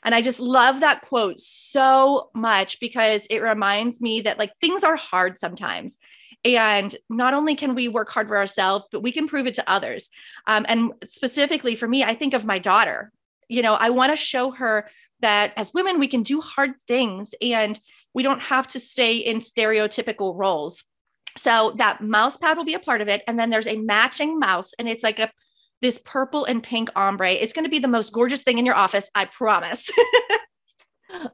And 0.03 0.15
I 0.15 0.23
just 0.23 0.41
love 0.41 0.81
that 0.81 1.03
quote 1.03 1.41
so 1.41 2.31
much 2.35 2.81
because 2.81 3.27
it 3.27 3.41
reminds 3.41 4.01
me 4.01 4.23
that 4.23 4.39
like 4.39 4.57
things 4.57 4.83
are 4.83 4.97
hard 4.97 5.39
sometimes. 5.39 5.99
And 6.45 6.95
not 7.11 7.35
only 7.35 7.55
can 7.55 7.75
we 7.75 7.89
work 7.89 8.09
hard 8.11 8.29
for 8.29 8.39
ourselves, 8.39 8.87
but 8.91 9.03
we 9.03 9.13
can 9.13 9.29
prove 9.29 9.47
it 9.47 9.57
to 9.57 9.71
others. 9.71 10.09
Um, 10.47 10.65
and 10.69 10.93
specifically 11.05 11.77
for 11.77 11.87
me, 11.87 12.03
I 12.03 12.15
think 12.15 12.33
of 12.33 12.47
my 12.47 12.59
daughter. 12.59 13.13
You 13.51 13.63
know, 13.63 13.75
I 13.75 13.91
want 13.91 14.13
to 14.13 14.17
show 14.17 14.51
her 14.53 14.89
that 15.21 15.53
as 15.57 15.75
women, 15.75 15.99
we 15.99 16.09
can 16.09 16.23
do 16.23 16.41
hard 16.41 16.73
things 16.87 17.35
and 17.43 17.79
we 18.15 18.23
don't 18.23 18.41
have 18.43 18.67
to 18.69 18.81
stay 18.81 19.17
in 19.17 19.39
stereotypical 19.41 20.35
roles. 20.37 20.83
So 21.37 21.75
that 21.79 22.01
mouse 22.01 22.37
pad 22.37 22.57
will 22.57 22.65
be 22.65 22.75
a 22.75 22.81
part 22.81 23.01
of 23.01 23.09
it. 23.09 23.23
And 23.29 23.39
then 23.39 23.51
there's 23.51 23.67
a 23.69 23.77
matching 23.77 24.39
mouse, 24.39 24.73
and 24.79 24.89
it's 24.89 25.05
like 25.05 25.19
a 25.19 25.31
this 25.83 25.99
purple 26.05 26.45
and 26.45 26.63
pink 26.63 26.91
ombre. 26.97 27.31
It's 27.33 27.53
going 27.53 27.65
to 27.65 27.71
be 27.71 27.79
the 27.79 27.89
most 27.89 28.13
gorgeous 28.13 28.43
thing 28.43 28.59
in 28.59 28.67
your 28.67 28.75
office, 28.75 29.09
I 29.15 29.25
promise. 29.27 29.89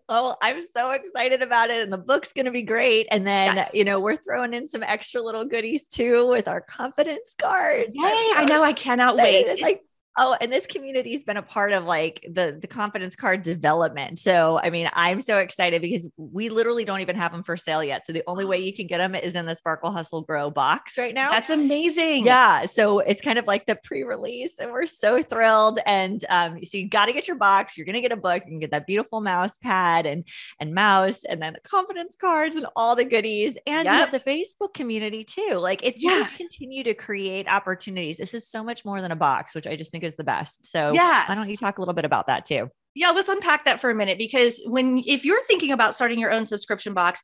Oh, 0.08 0.34
I'm 0.40 0.62
so 0.64 0.92
excited 0.92 1.42
about 1.42 1.68
it. 1.68 1.82
And 1.82 1.92
the 1.92 1.98
book's 1.98 2.32
going 2.32 2.46
to 2.46 2.50
be 2.50 2.62
great. 2.62 3.08
And 3.10 3.26
then, 3.26 3.56
Yes. 3.56 3.70
you 3.74 3.84
know, 3.84 4.00
we're 4.00 4.16
throwing 4.16 4.54
in 4.54 4.68
some 4.70 4.82
extra 4.82 5.20
little 5.20 5.44
goodies 5.44 5.84
too 5.84 6.26
with 6.28 6.48
our 6.48 6.62
confidence 6.62 7.34
cards. 7.38 7.90
Yay, 7.92 8.02
I 8.02 8.46
know 8.48 8.62
I 8.62 8.72
cannot 8.72 9.16
excited. 9.16 9.48
wait. 9.50 9.62
Like, 9.62 9.82
oh, 10.18 10.36
and 10.40 10.52
this 10.52 10.66
community's 10.66 11.24
been 11.24 11.36
a 11.36 11.42
part 11.42 11.72
of 11.72 11.84
like 11.84 12.24
the 12.32 12.58
the 12.60 12.66
confidence 12.66 13.14
card 13.16 13.42
development. 13.42 14.18
So, 14.18 14.60
I 14.62 14.70
mean, 14.70 14.88
I'm 14.94 15.20
so 15.20 15.38
excited 15.38 15.82
because 15.82 16.08
we 16.16 16.48
literally 16.48 16.84
don't 16.84 17.00
even 17.00 17.16
have 17.16 17.32
them 17.32 17.42
for 17.42 17.56
sale 17.56 17.82
yet. 17.84 18.06
So 18.06 18.12
the 18.12 18.22
only 18.26 18.44
way 18.44 18.58
you 18.58 18.72
can 18.76 18.86
get 18.86 18.98
them 18.98 19.14
is 19.14 19.34
in 19.34 19.46
the 19.46 19.54
Sparkle 19.54 19.90
Hustle 19.90 20.22
Grow 20.22 20.50
box 20.50 20.96
right 20.98 21.14
now. 21.14 21.30
That's 21.30 21.50
amazing. 21.50 22.24
Yeah. 22.26 22.66
So 22.66 23.00
it's 23.00 23.20
kind 23.22 23.38
of 23.38 23.46
like 23.46 23.66
the 23.66 23.76
pre-release, 23.84 24.54
and 24.58 24.70
we're 24.72 24.86
so 24.86 25.22
thrilled. 25.22 25.78
And 25.86 26.24
um, 26.28 26.62
so 26.64 26.78
you 26.78 26.88
got 26.88 27.06
to 27.06 27.12
get 27.12 27.28
your 27.28 27.36
box. 27.36 27.76
You're 27.76 27.86
gonna 27.86 28.00
get 28.00 28.12
a 28.12 28.16
book. 28.16 28.42
You 28.44 28.50
can 28.50 28.60
get 28.60 28.70
that 28.70 28.86
beautiful 28.86 29.20
mouse 29.20 29.58
pad 29.58 30.06
and 30.06 30.24
and 30.60 30.74
mouse, 30.74 31.24
and 31.24 31.40
then 31.42 31.54
the 31.54 31.68
confidence 31.68 32.16
cards 32.16 32.56
and 32.56 32.66
all 32.76 32.96
the 32.96 33.04
goodies. 33.04 33.56
And 33.66 33.84
you 33.86 33.92
have 33.92 34.12
the 34.12 34.20
Facebook 34.20 34.74
community 34.74 35.24
too. 35.24 35.54
Like 35.54 35.80
it's 35.84 36.02
Yeah. 36.02 36.10
just 36.10 36.34
continue 36.34 36.84
to 36.84 36.94
create 36.94 37.48
opportunities. 37.48 38.16
This 38.16 38.34
is 38.34 38.48
so 38.48 38.62
much 38.62 38.84
more 38.84 39.00
than 39.02 39.12
a 39.12 39.16
box, 39.16 39.54
which 39.54 39.66
I 39.66 39.76
just 39.76 39.90
think 39.90 40.04
is 40.06 40.16
the 40.16 40.24
best. 40.24 40.64
So 40.64 40.92
Yeah. 40.92 41.28
why 41.28 41.34
don't 41.34 41.50
you 41.50 41.56
talk 41.56 41.78
a 41.78 41.80
little 41.80 41.94
bit 41.94 42.04
about 42.04 42.28
that 42.28 42.46
too? 42.46 42.70
Yeah, 42.94 43.10
let's 43.10 43.28
unpack 43.28 43.66
that 43.66 43.80
for 43.80 43.90
a 43.90 43.94
minute 43.94 44.16
because 44.16 44.62
when 44.64 45.02
if 45.06 45.24
you're 45.24 45.44
thinking 45.44 45.72
about 45.72 45.94
starting 45.94 46.18
your 46.18 46.32
own 46.32 46.46
subscription 46.46 46.94
box, 46.94 47.22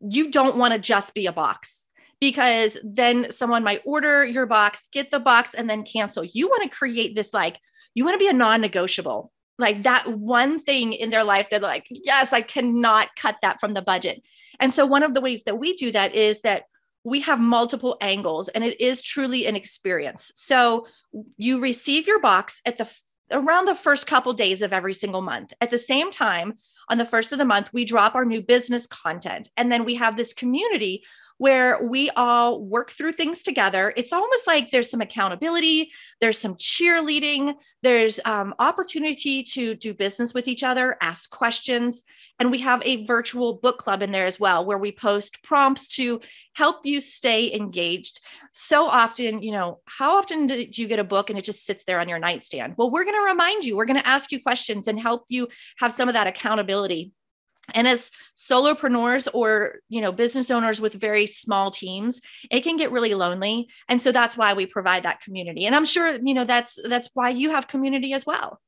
you 0.00 0.30
don't 0.30 0.56
want 0.56 0.74
to 0.74 0.78
just 0.78 1.14
be 1.14 1.26
a 1.26 1.32
box 1.32 1.88
because 2.20 2.76
then 2.84 3.30
someone 3.30 3.64
might 3.64 3.80
order 3.86 4.24
your 4.24 4.46
box, 4.46 4.86
get 4.92 5.10
the 5.10 5.20
box 5.20 5.54
and 5.54 5.68
then 5.68 5.82
cancel. 5.82 6.24
You 6.24 6.48
want 6.48 6.62
to 6.64 6.68
create 6.68 7.14
this 7.16 7.32
like 7.32 7.58
you 7.94 8.04
want 8.04 8.14
to 8.14 8.18
be 8.18 8.28
a 8.28 8.32
non-negotiable. 8.34 9.30
Like 9.56 9.84
that 9.84 10.18
one 10.18 10.58
thing 10.58 10.92
in 10.92 11.10
their 11.10 11.22
life 11.24 11.48
that 11.50 11.62
like, 11.62 11.86
yes, 11.88 12.32
I 12.32 12.42
cannot 12.42 13.14
cut 13.16 13.36
that 13.42 13.60
from 13.60 13.72
the 13.72 13.82
budget. 13.82 14.22
And 14.58 14.74
so 14.74 14.84
one 14.84 15.04
of 15.04 15.14
the 15.14 15.20
ways 15.20 15.44
that 15.44 15.58
we 15.58 15.74
do 15.74 15.92
that 15.92 16.14
is 16.14 16.40
that 16.40 16.64
we 17.04 17.20
have 17.20 17.38
multiple 17.38 17.96
angles 18.00 18.48
and 18.48 18.64
it 18.64 18.80
is 18.80 19.02
truly 19.02 19.46
an 19.46 19.54
experience. 19.54 20.32
So 20.34 20.86
you 21.36 21.60
receive 21.60 22.06
your 22.06 22.20
box 22.20 22.60
at 22.64 22.78
the 22.78 22.88
around 23.30 23.66
the 23.66 23.74
first 23.74 24.06
couple 24.06 24.32
days 24.32 24.62
of 24.62 24.72
every 24.72 24.94
single 24.94 25.22
month. 25.22 25.52
At 25.60 25.70
the 25.70 25.78
same 25.78 26.10
time, 26.10 26.54
on 26.88 26.98
the 26.98 27.06
first 27.06 27.32
of 27.32 27.38
the 27.38 27.44
month, 27.44 27.72
we 27.72 27.84
drop 27.84 28.14
our 28.14 28.24
new 28.24 28.42
business 28.42 28.86
content. 28.86 29.50
And 29.56 29.72
then 29.72 29.84
we 29.84 29.94
have 29.94 30.16
this 30.16 30.34
community 30.34 31.04
where 31.38 31.82
we 31.82 32.10
all 32.10 32.62
work 32.62 32.90
through 32.90 33.12
things 33.12 33.42
together. 33.42 33.92
It's 33.96 34.12
almost 34.12 34.46
like 34.46 34.70
there's 34.70 34.90
some 34.90 35.00
accountability, 35.00 35.90
there's 36.20 36.38
some 36.38 36.54
cheerleading, 36.54 37.54
there's 37.82 38.20
um, 38.24 38.54
opportunity 38.58 39.42
to 39.42 39.74
do 39.74 39.94
business 39.94 40.32
with 40.32 40.46
each 40.46 40.62
other, 40.62 40.96
ask 41.00 41.30
questions. 41.30 42.04
And 42.38 42.50
we 42.50 42.58
have 42.60 42.82
a 42.84 43.04
virtual 43.04 43.54
book 43.54 43.78
club 43.78 44.02
in 44.02 44.12
there 44.12 44.26
as 44.26 44.38
well, 44.38 44.64
where 44.64 44.78
we 44.78 44.92
post 44.92 45.42
prompts 45.42 45.88
to 45.96 46.20
help 46.54 46.84
you 46.84 47.00
stay 47.00 47.52
engaged. 47.52 48.20
So 48.52 48.86
often, 48.86 49.42
you 49.42 49.52
know, 49.52 49.80
how 49.86 50.18
often 50.18 50.46
do 50.46 50.68
you 50.70 50.86
get 50.86 51.00
a 51.00 51.04
book 51.04 51.30
and 51.30 51.38
it 51.38 51.44
just 51.44 51.66
sits 51.66 51.84
there 51.84 52.00
on 52.00 52.08
your 52.08 52.20
nightstand? 52.20 52.74
Well, 52.76 52.90
we're 52.90 53.04
going 53.04 53.16
to 53.16 53.30
remind 53.30 53.64
you, 53.64 53.76
we're 53.76 53.86
going 53.86 54.00
to 54.00 54.06
ask 54.06 54.30
you 54.30 54.40
questions 54.40 54.86
and 54.86 55.00
help 55.00 55.24
you 55.28 55.48
have 55.78 55.92
some 55.92 56.08
of 56.08 56.14
that 56.14 56.28
accountability. 56.28 57.12
And 57.72 57.88
as 57.88 58.10
solopreneurs 58.36 59.28
or, 59.32 59.76
you 59.88 60.00
know, 60.00 60.12
business 60.12 60.50
owners 60.50 60.80
with 60.80 60.94
very 60.94 61.26
small 61.26 61.70
teams, 61.70 62.20
it 62.50 62.60
can 62.60 62.76
get 62.76 62.92
really 62.92 63.14
lonely. 63.14 63.68
And 63.88 64.02
so 64.02 64.12
that's 64.12 64.36
why 64.36 64.52
we 64.52 64.66
provide 64.66 65.04
that 65.04 65.20
community. 65.20 65.66
And 65.66 65.74
I'm 65.74 65.86
sure, 65.86 66.14
you 66.22 66.34
know, 66.34 66.44
that's 66.44 66.78
that's 66.86 67.08
why 67.14 67.30
you 67.30 67.50
have 67.50 67.68
community 67.68 68.12
as 68.12 68.26
well. 68.26 68.60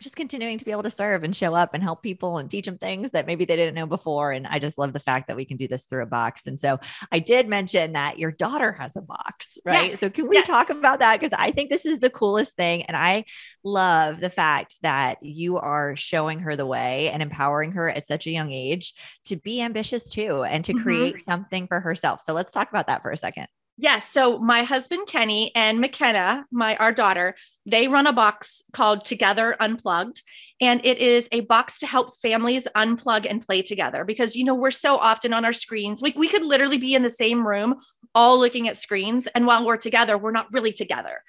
just 0.00 0.16
continuing 0.16 0.58
to 0.58 0.64
be 0.64 0.70
able 0.70 0.82
to 0.82 0.90
serve 0.90 1.24
and 1.24 1.36
show 1.36 1.54
up 1.54 1.74
and 1.74 1.82
help 1.82 2.02
people 2.02 2.38
and 2.38 2.50
teach 2.50 2.66
them 2.66 2.78
things 2.78 3.10
that 3.10 3.26
maybe 3.26 3.44
they 3.44 3.56
didn't 3.56 3.74
know 3.74 3.86
before. 3.86 4.32
And 4.32 4.46
I 4.46 4.58
just 4.58 4.78
love 4.78 4.92
the 4.92 5.00
fact 5.00 5.28
that 5.28 5.36
we 5.36 5.44
can 5.44 5.56
do 5.56 5.68
this 5.68 5.84
through 5.84 6.02
a 6.02 6.06
box. 6.06 6.46
And 6.46 6.58
so 6.58 6.80
I 7.12 7.18
did 7.18 7.48
mention 7.48 7.92
that 7.92 8.18
your 8.18 8.30
daughter 8.30 8.72
has 8.72 8.96
a 8.96 9.02
box, 9.02 9.58
right? 9.64 9.90
Yes. 9.90 10.00
So 10.00 10.08
can 10.08 10.28
we 10.28 10.36
yes. 10.36 10.46
talk 10.46 10.70
about 10.70 11.00
that? 11.00 11.20
Because 11.20 11.36
I 11.38 11.50
think 11.50 11.70
this 11.70 11.84
is 11.84 11.98
the 11.98 12.10
coolest 12.10 12.56
thing. 12.56 12.82
And 12.84 12.96
I 12.96 13.24
love 13.62 14.20
the 14.20 14.30
fact 14.30 14.76
that 14.82 15.22
you 15.22 15.58
are 15.58 15.94
showing 15.96 16.40
her 16.40 16.56
the 16.56 16.66
way 16.66 17.10
and 17.10 17.22
empowering 17.22 17.72
her 17.72 17.88
at 17.90 18.06
such 18.06 18.26
a 18.26 18.30
young 18.30 18.50
age 18.50 18.94
to 19.26 19.36
be 19.36 19.60
ambitious 19.60 20.08
too 20.08 20.44
and 20.44 20.64
to 20.64 20.72
mm-hmm. 20.72 20.82
create 20.82 21.24
something 21.24 21.66
for 21.66 21.80
herself. 21.80 22.22
So 22.24 22.32
let's 22.32 22.52
talk 22.52 22.70
about 22.70 22.86
that 22.86 23.02
for 23.02 23.10
a 23.10 23.16
second. 23.16 23.48
Yes. 23.80 24.10
So 24.10 24.38
my 24.38 24.62
husband 24.62 25.06
Kenny 25.06 25.52
and 25.54 25.80
McKenna, 25.80 26.44
my 26.52 26.76
our 26.76 26.92
daughter, 26.92 27.34
they 27.70 27.88
run 27.88 28.06
a 28.06 28.12
box 28.12 28.62
called 28.72 29.04
Together 29.04 29.56
Unplugged, 29.60 30.22
and 30.60 30.84
it 30.84 30.98
is 30.98 31.28
a 31.32 31.40
box 31.40 31.78
to 31.80 31.86
help 31.86 32.16
families 32.18 32.66
unplug 32.76 33.26
and 33.28 33.46
play 33.46 33.62
together. 33.62 34.04
Because 34.04 34.36
you 34.36 34.44
know 34.44 34.54
we're 34.54 34.70
so 34.70 34.96
often 34.96 35.32
on 35.32 35.44
our 35.44 35.52
screens, 35.52 36.02
we 36.02 36.12
we 36.16 36.28
could 36.28 36.44
literally 36.44 36.78
be 36.78 36.94
in 36.94 37.02
the 37.02 37.10
same 37.10 37.46
room, 37.46 37.76
all 38.14 38.38
looking 38.38 38.68
at 38.68 38.76
screens, 38.76 39.26
and 39.28 39.46
while 39.46 39.64
we're 39.64 39.76
together, 39.76 40.18
we're 40.18 40.30
not 40.30 40.52
really 40.52 40.72
together. 40.72 41.22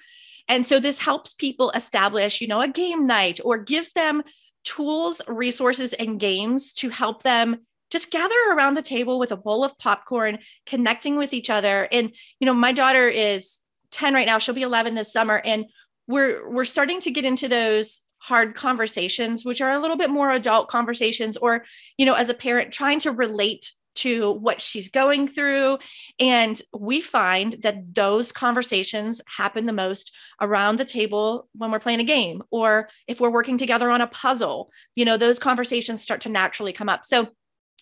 And 0.48 0.66
so 0.66 0.80
this 0.80 0.98
helps 0.98 1.34
people 1.34 1.70
establish, 1.70 2.40
you 2.40 2.48
know, 2.48 2.60
a 2.60 2.68
game 2.68 3.06
night 3.06 3.40
or 3.44 3.58
gives 3.58 3.92
them 3.92 4.22
tools, 4.64 5.20
resources, 5.28 5.92
and 5.92 6.20
games 6.20 6.72
to 6.74 6.88
help 6.88 7.22
them 7.22 7.60
just 7.90 8.10
gather 8.10 8.34
around 8.50 8.74
the 8.74 8.82
table 8.82 9.18
with 9.18 9.32
a 9.32 9.36
bowl 9.36 9.64
of 9.64 9.78
popcorn, 9.78 10.38
connecting 10.66 11.16
with 11.16 11.32
each 11.32 11.50
other. 11.50 11.86
And, 11.92 12.12
you 12.40 12.46
know, 12.46 12.54
my 12.54 12.72
daughter 12.72 13.06
is 13.06 13.60
10 13.90 14.14
right 14.14 14.26
now. 14.26 14.38
She'll 14.38 14.54
be 14.54 14.62
11 14.62 14.94
this 14.94 15.12
summer. 15.12 15.36
And 15.44 15.66
we're, 16.12 16.48
we're 16.48 16.64
starting 16.64 17.00
to 17.00 17.10
get 17.10 17.24
into 17.24 17.48
those 17.48 18.02
hard 18.18 18.54
conversations, 18.54 19.44
which 19.44 19.60
are 19.60 19.72
a 19.72 19.80
little 19.80 19.96
bit 19.96 20.10
more 20.10 20.30
adult 20.30 20.68
conversations, 20.68 21.36
or, 21.36 21.64
you 21.96 22.06
know, 22.06 22.14
as 22.14 22.28
a 22.28 22.34
parent, 22.34 22.72
trying 22.72 23.00
to 23.00 23.10
relate 23.10 23.72
to 23.94 24.32
what 24.32 24.60
she's 24.60 24.88
going 24.88 25.28
through. 25.28 25.78
And 26.18 26.60
we 26.72 27.00
find 27.00 27.58
that 27.62 27.94
those 27.94 28.32
conversations 28.32 29.20
happen 29.26 29.64
the 29.64 29.72
most 29.72 30.12
around 30.40 30.78
the 30.78 30.84
table 30.84 31.48
when 31.54 31.70
we're 31.70 31.78
playing 31.78 32.00
a 32.00 32.04
game 32.04 32.42
or 32.50 32.88
if 33.06 33.20
we're 33.20 33.30
working 33.30 33.58
together 33.58 33.90
on 33.90 34.00
a 34.00 34.06
puzzle. 34.06 34.70
You 34.94 35.04
know, 35.04 35.16
those 35.16 35.38
conversations 35.38 36.02
start 36.02 36.22
to 36.22 36.28
naturally 36.28 36.72
come 36.72 36.88
up. 36.88 37.04
So 37.04 37.28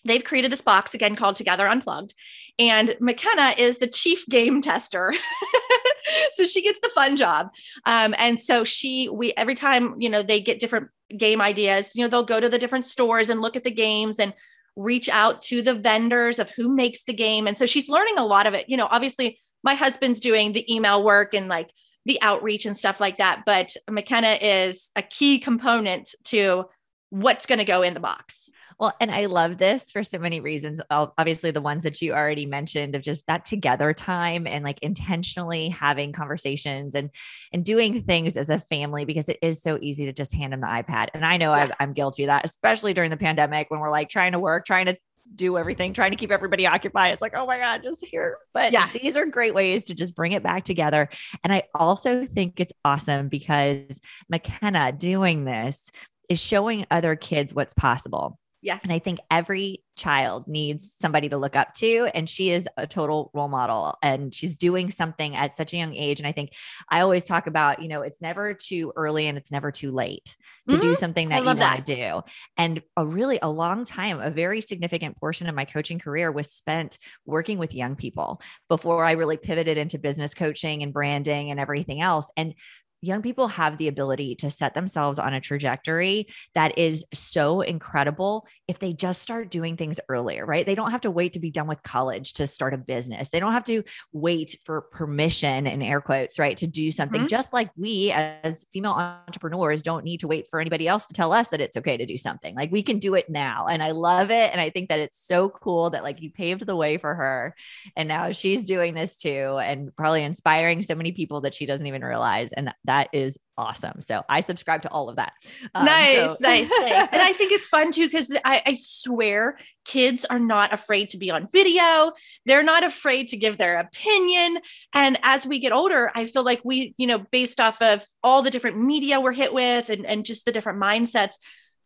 they've 0.05 0.25
created 0.25 0.51
this 0.51 0.63
box 0.63 0.95
again 0.95 1.15
called 1.15 1.37
Together 1.37 1.69
Unplugged. 1.69 2.15
And 2.59 2.97
McKenna 3.01 3.55
is 3.57 3.79
the 3.79 3.87
chief 3.87 4.27
game 4.27 4.61
tester. 4.61 5.15
so 6.33 6.47
she 6.47 6.63
gets 6.63 6.81
the 6.81 6.91
fun 6.91 7.17
job. 7.17 7.51
Um, 7.85 8.15
and 8.19 8.39
so 8.39 8.65
she, 8.65 9.09
we, 9.09 9.33
every 9.37 9.55
time, 9.55 10.01
you 10.01 10.09
know, 10.09 10.23
they 10.23 10.41
get 10.41 10.59
different 10.59 10.89
game 11.17 11.41
ideas, 11.41 11.93
you 11.95 12.03
know, 12.03 12.09
they'll 12.09 12.25
go 12.25 12.41
to 12.41 12.49
the 12.49 12.59
different 12.59 12.87
stores 12.87 13.31
and 13.31 13.41
look 13.41 13.57
at 13.57 13.65
the 13.65 13.71
games 13.71 14.19
and 14.19 14.35
reach 14.77 15.09
out 15.09 15.43
to 15.43 15.63
the 15.63 15.75
vendors 15.75 16.39
of 16.39 16.51
who 16.51 16.69
makes 16.69 17.03
the 17.05 17.13
game. 17.13 17.47
And 17.47 17.57
so 17.57 17.67
she's 17.67 17.89
learning 17.89 18.19
a 18.19 18.25
lot 18.25 18.47
of 18.47 18.55
it. 18.55 18.69
You 18.69 18.77
know, 18.77 18.89
obviously, 18.91 19.39
my 19.63 19.75
husband's 19.75 20.21
doing 20.21 20.53
the 20.53 20.73
email 20.73 21.03
work 21.03 21.35
and 21.35 21.49
like 21.49 21.71
the 22.07 22.21
outreach 22.23 22.67
and 22.67 22.77
stuff 22.77 23.01
like 23.01 23.19
that. 23.19 23.43
But 23.45 23.77
McKenna 23.91 24.39
is 24.41 24.91
a 24.97 25.03
key 25.03 25.39
component 25.39 26.15
to 26.25 26.67
what's 27.11 27.47
going 27.47 27.59
to 27.59 27.65
go 27.65 27.83
in 27.83 27.95
the 27.95 28.01
box. 28.01 28.49
Well, 28.81 28.95
and 28.99 29.11
I 29.11 29.27
love 29.27 29.59
this 29.59 29.91
for 29.91 30.03
so 30.03 30.19
many 30.19 30.41
reasons. 30.41 30.81
Obviously, 30.91 31.51
the 31.51 31.61
ones 31.61 31.83
that 31.83 32.01
you 32.01 32.15
already 32.15 32.47
mentioned 32.47 32.95
of 32.95 33.03
just 33.03 33.27
that 33.27 33.45
together 33.45 33.93
time 33.93 34.47
and 34.47 34.65
like 34.65 34.79
intentionally 34.81 35.69
having 35.69 36.13
conversations 36.13 36.95
and 36.95 37.11
and 37.53 37.63
doing 37.63 38.03
things 38.03 38.39
as 38.39 38.49
a 38.49 38.59
family 38.59 39.05
because 39.05 39.29
it 39.29 39.39
is 39.43 39.61
so 39.61 39.79
easy 39.83 40.07
to 40.07 40.15
just 40.15 40.35
hand 40.35 40.55
them 40.55 40.63
the 40.63 40.67
iPad. 40.67 41.09
And 41.13 41.27
I 41.27 41.37
know 41.37 41.55
yeah. 41.55 41.69
I'm 41.79 41.93
guilty 41.93 42.25
of 42.25 42.29
that, 42.29 42.47
especially 42.47 42.95
during 42.95 43.11
the 43.11 43.19
pandemic 43.19 43.71
when 43.71 43.81
we're 43.81 43.91
like 43.91 44.09
trying 44.09 44.33
to 44.33 44.39
work, 44.39 44.65
trying 44.65 44.87
to 44.87 44.97
do 45.35 45.59
everything, 45.59 45.93
trying 45.93 46.13
to 46.13 46.17
keep 46.17 46.31
everybody 46.31 46.67
occupied. 46.67 47.13
It's 47.13 47.23
like, 47.23 47.37
oh 47.37 47.47
my 47.47 47.59
God, 47.59 47.83
just 47.83 48.03
here. 48.03 48.39
But 48.55 48.73
yeah, 48.73 48.89
these 48.95 49.15
are 49.15 49.27
great 49.27 49.55
ways 49.55 49.85
to 49.85 49.95
just 49.95 50.17
bring 50.17 50.33
it 50.33 50.43
back 50.43 50.65
together. 50.65 51.11
And 51.45 51.53
I 51.53 51.65
also 51.75 52.25
think 52.25 52.59
it's 52.59 52.73
awesome 52.83 53.29
because 53.29 54.01
McKenna 54.31 54.91
doing 54.91 55.45
this 55.45 55.91
is 56.31 56.41
showing 56.41 56.87
other 56.91 57.15
kids 57.15 57.53
what's 57.53 57.75
possible. 57.75 58.40
Yeah. 58.63 58.79
And 58.83 58.93
I 58.93 58.99
think 58.99 59.21
every 59.31 59.83
child 59.97 60.47
needs 60.47 60.93
somebody 61.01 61.29
to 61.31 61.37
look 61.39 61.57
up 61.57 61.73
to. 61.75 62.11
And 62.15 62.29
she 62.29 62.51
is 62.51 62.69
a 62.77 62.87
total 62.87 63.31
role 63.33 63.49
model 63.49 63.95
and 64.03 64.35
she's 64.35 64.57
doing 64.57 64.91
something 64.91 65.35
at 65.35 65.57
such 65.57 65.73
a 65.73 65.77
young 65.77 65.95
age. 65.95 66.21
And 66.21 66.27
I 66.27 66.33
think 66.33 66.53
I 66.89 67.01
always 67.01 67.25
talk 67.25 67.47
about, 67.47 67.83
you 67.83 67.89
know, 67.89 68.03
it's 68.03 68.21
never 68.21 68.53
too 68.55 68.93
early 68.97 69.27
and 69.27 69.39
it's 69.39 69.51
never 69.51 69.71
too 69.71 69.93
late 69.93 70.37
to 70.69 70.75
mm-hmm. 70.75 70.83
do 70.83 70.95
something 70.95 71.31
that 71.31 71.41
you 71.41 71.47
want 71.47 71.87
to 71.87 71.95
do. 71.95 72.23
And 72.57 72.83
a 72.97 73.07
really 73.07 73.39
a 73.41 73.49
long 73.49 73.85
time, 73.85 74.21
a 74.21 74.31
very 74.31 74.61
significant 74.61 75.17
portion 75.19 75.49
of 75.49 75.55
my 75.55 75.65
coaching 75.65 75.99
career 75.99 76.31
was 76.31 76.53
spent 76.53 76.99
working 77.25 77.59
with 77.59 77.75
young 77.75 77.97
people 77.97 78.43
before 78.69 79.05
I 79.05 79.13
really 79.13 79.37
pivoted 79.39 79.79
into 79.79 79.99
business 79.99 80.35
coaching 80.35 80.83
and 80.83 80.93
branding 80.93 81.51
and 81.51 81.59
everything 81.59 82.03
else. 82.03 82.31
And 82.37 82.55
young 83.03 83.23
people 83.23 83.49
have 83.49 83.77
the 83.77 83.89
ability 83.89 84.35
to 84.37 84.51
set 84.51 84.75
themselves 84.75 85.19
on 85.19 85.35
a 85.35 85.41
trajectory 85.41 86.27
that 86.55 86.77
is 86.79 87.05
so 87.13 87.61
incredible 87.61 88.47
if 88.69 88.79
they 88.79 88.93
just 88.93 89.23
start 89.23 89.51
doing 89.51 89.77
things 89.77 89.99
earlier, 90.09 90.45
right? 90.45 90.67
They 90.67 90.75
don't 90.75 90.91
have 90.91 91.01
to 91.03 91.11
wait 91.11 91.33
to 91.35 91.41
be 91.41 91.51
done 91.51 91.67
with 91.67 91.83
college 91.83 92.35
to 92.35 92.47
start 92.47 92.75
a 92.75 92.79
business. 92.79 93.31
They 93.31 93.41
don't 93.41 93.53
have 93.53 93.65
to 93.65 93.83
wait 94.13 94.57
for 94.65 94.83
permission 94.83 95.67
in 95.67 95.83
air 95.83 96.01
quotes, 96.01 96.39
right? 96.39 96.57
To 96.59 96.67
do 96.67 96.91
something, 96.91 97.21
mm-hmm. 97.21 97.29
just 97.29 97.53
like 97.53 97.71
we 97.77 98.13
as 98.13 98.65
female 98.73 98.93
entrepreneurs 98.93 99.83
don't 99.83 100.05
need 100.05 100.21
to 100.21 100.29
wait 100.29 100.47
for 100.49 100.61
anybody 100.61 100.87
else 100.87 101.07
to 101.07 101.15
tell 101.15 101.33
us 101.33 101.49
that 101.51 101.61
it's 101.61 101.77
okay 101.77 101.97
to 101.97 102.07
do 102.07 102.19
something. 102.19 102.55
Like 102.55 102.71
we 102.71 102.83
can 102.83 102.99
do 102.99 103.15
it 103.15 103.31
now. 103.31 103.67
And 103.67 103.83
I 103.83 103.93
love 103.93 104.31
it. 104.31 104.53
And 104.53 104.61
I 104.61 104.71
think 104.71 104.89
that 104.89 105.01
it's 105.01 105.25
so 105.27 105.49
cool 105.49 105.91
that 105.91 106.03
like 106.03 106.21
you 106.21 106.31
paved 106.31 106.67
the 106.67 106.77
way 106.77 106.99
for 106.99 107.15
her. 107.15 107.55
And 107.97 108.09
now 108.09 108.33
she's 108.33 108.67
doing 108.67 108.95
this 108.95 109.17
too, 109.17 109.59
and 109.63 109.95
probably 109.97 110.23
inspiring 110.23 110.83
so 110.83 110.95
many 110.95 111.13
people 111.13 111.41
that 111.43 111.55
she 111.55 111.67
doesn't 111.67 111.87
even 111.87 112.03
realize. 112.03 112.53
And 112.53 112.73
that 112.91 113.09
is 113.13 113.39
awesome. 113.57 114.03
So 114.03 114.25
I 114.29 114.41
subscribe 114.41 114.83
to 114.83 114.91
all 114.91 115.09
of 115.09 115.17
that. 115.17 115.33
Um, 115.77 115.85
nice, 115.85 116.17
so- 116.17 116.37
nice, 116.41 116.69
nice. 116.69 117.09
And 117.13 117.23
I 117.23 117.33
think 117.33 117.53
it's 117.53 117.69
fun 117.69 117.93
too 117.93 118.07
because 118.07 118.29
I, 118.45 118.63
I 118.67 118.77
swear 118.81 119.59
kids 119.85 120.25
are 120.25 120.41
not 120.41 120.75
afraid 120.75 121.11
to 121.11 121.19
be 121.19 121.31
on 121.31 121.47
video. 121.53 122.13
They're 122.47 122.65
not 122.65 122.83
afraid 122.83 123.29
to 123.29 123.37
give 123.37 123.59
their 123.59 123.79
opinion. 123.79 124.59
And 124.93 125.19
as 125.23 125.47
we 125.47 125.61
get 125.61 125.73
older, 125.73 126.11
I 126.13 126.27
feel 126.27 126.43
like 126.43 126.63
we, 126.65 126.95
you 126.97 127.07
know, 127.07 127.19
based 127.31 127.61
off 127.61 127.81
of 127.81 128.05
all 128.25 128.43
the 128.43 128.51
different 128.51 128.79
media 128.81 129.21
we're 129.21 129.33
hit 129.33 129.55
with 129.55 129.89
and, 129.89 130.05
and 130.05 130.25
just 130.25 130.45
the 130.45 130.53
different 130.53 130.83
mindsets 130.83 131.35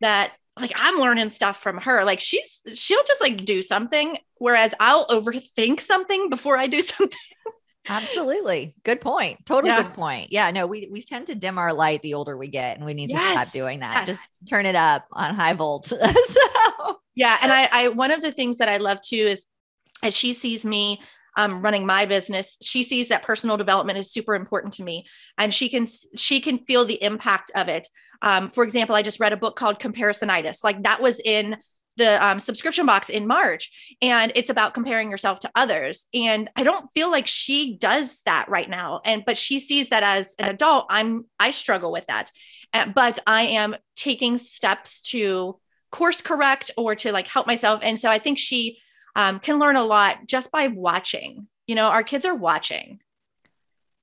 that 0.01 0.33
like 0.59 0.73
I'm 0.75 0.99
learning 0.99 1.31
stuff 1.31 1.61
from 1.63 1.79
her. 1.79 2.05
Like 2.05 2.21
she's 2.21 2.63
she'll 2.75 3.05
just 3.05 3.21
like 3.21 3.45
do 3.45 3.63
something, 3.63 4.17
whereas 4.39 4.73
I'll 4.81 5.07
overthink 5.09 5.83
something 5.83 6.31
before 6.31 6.57
I 6.57 6.67
do 6.67 6.81
something. 6.95 7.19
Absolutely. 7.89 8.75
Good 8.83 9.01
point. 9.01 9.45
Totally 9.45 9.73
yeah. 9.73 9.83
good 9.83 9.95
point. 9.95 10.33
Yeah, 10.33 10.51
no, 10.51 10.67
we 10.67 10.89
we 10.91 11.03
tend 11.03 11.27
to 11.27 11.35
dim 11.35 11.59
our 11.59 11.73
light 11.73 12.03
the 12.03 12.15
older 12.15 12.37
we 12.37 12.49
get 12.49 12.77
and 12.77 12.87
we 12.87 12.95
need 12.95 13.11
yes. 13.11 13.21
to 13.21 13.43
stop 13.43 13.53
doing 13.53 13.81
that. 13.81 14.07
Yes. 14.07 14.17
Just 14.17 14.29
turn 14.49 14.67
it 14.67 14.75
up 14.75 15.07
on 15.13 15.35
high 15.35 15.53
volt. 15.53 15.85
so 15.87 16.01
Yeah, 17.15 17.37
and 17.43 17.53
I 17.53 17.69
I 17.71 17.89
one 17.89 18.11
of 18.11 18.23
the 18.23 18.33
things 18.33 18.59
that 18.59 18.69
I 18.69 18.79
love 18.79 19.01
too 19.01 19.17
is 19.17 19.45
as 20.03 20.15
she 20.15 20.33
sees 20.33 20.65
me 20.65 21.01
um, 21.37 21.63
running 21.63 21.85
my 21.85 22.05
business 22.05 22.57
she 22.63 22.85
sees 22.85 23.09
that 23.09 23.25
personal 23.25 23.57
development 23.57 23.99
is 23.99 24.13
super 24.13 24.37
important 24.37 24.73
to 24.75 24.85
me 24.85 25.05
and 25.37 25.53
she 25.53 25.69
can 25.69 25.85
she 26.15 26.41
can 26.41 26.59
feel 26.59 26.85
the 26.85 27.03
impact 27.03 27.51
of 27.57 27.69
it 27.69 27.89
um, 28.23 28.49
for 28.49 28.63
example 28.63 28.95
i 28.95 29.03
just 29.03 29.19
read 29.19 29.33
a 29.33 29.37
book 29.37 29.57
called 29.57 29.81
comparisonitis 29.81 30.63
like 30.63 30.81
that 30.85 31.03
was 31.03 31.21
in 31.25 31.57
the 31.97 32.25
um, 32.25 32.41
subscription 32.41 32.87
box 32.87 33.09
in 33.09 33.27
March, 33.27 33.97
and 34.03 34.33
it's 34.35 34.51
about 34.51 34.75
comparing 34.75 35.11
yourself 35.11 35.41
to 35.41 35.51
others. 35.55 36.07
And 36.13 36.51
I 36.57 36.65
don't 36.65 36.91
feel 36.93 37.11
like 37.11 37.27
she 37.27 37.77
does 37.77 38.21
that 38.27 38.49
right 38.49 38.69
now. 38.69 39.01
And 39.05 39.25
but 39.25 39.37
she 39.37 39.59
sees 39.59 39.91
that 39.91 40.03
as 40.03 40.35
an 40.39 40.49
adult, 40.49 40.87
I'm 40.91 41.27
I 41.39 41.51
struggle 41.51 41.93
with 41.93 42.07
that, 42.07 42.31
uh, 42.73 42.87
but 42.87 43.19
I 43.27 43.43
am 43.43 43.77
taking 43.97 44.39
steps 44.39 45.03
to 45.11 45.59
course 45.91 46.21
correct 46.21 46.73
or 46.77 46.97
to 46.97 47.13
like 47.13 47.29
help 47.29 47.47
myself. 47.47 47.81
And 47.83 47.99
so 47.99 48.11
I 48.11 48.19
think 48.19 48.39
she 48.39 48.79
um, 49.17 49.39
can 49.39 49.59
learn 49.59 49.77
a 49.77 49.85
lot 49.85 50.27
just 50.27 50.51
by 50.51 50.69
watching. 50.69 51.47
You 51.67 51.77
know, 51.77 51.87
our 51.87 52.03
kids 52.03 52.27
are 52.27 52.35
watching. 52.35 53.01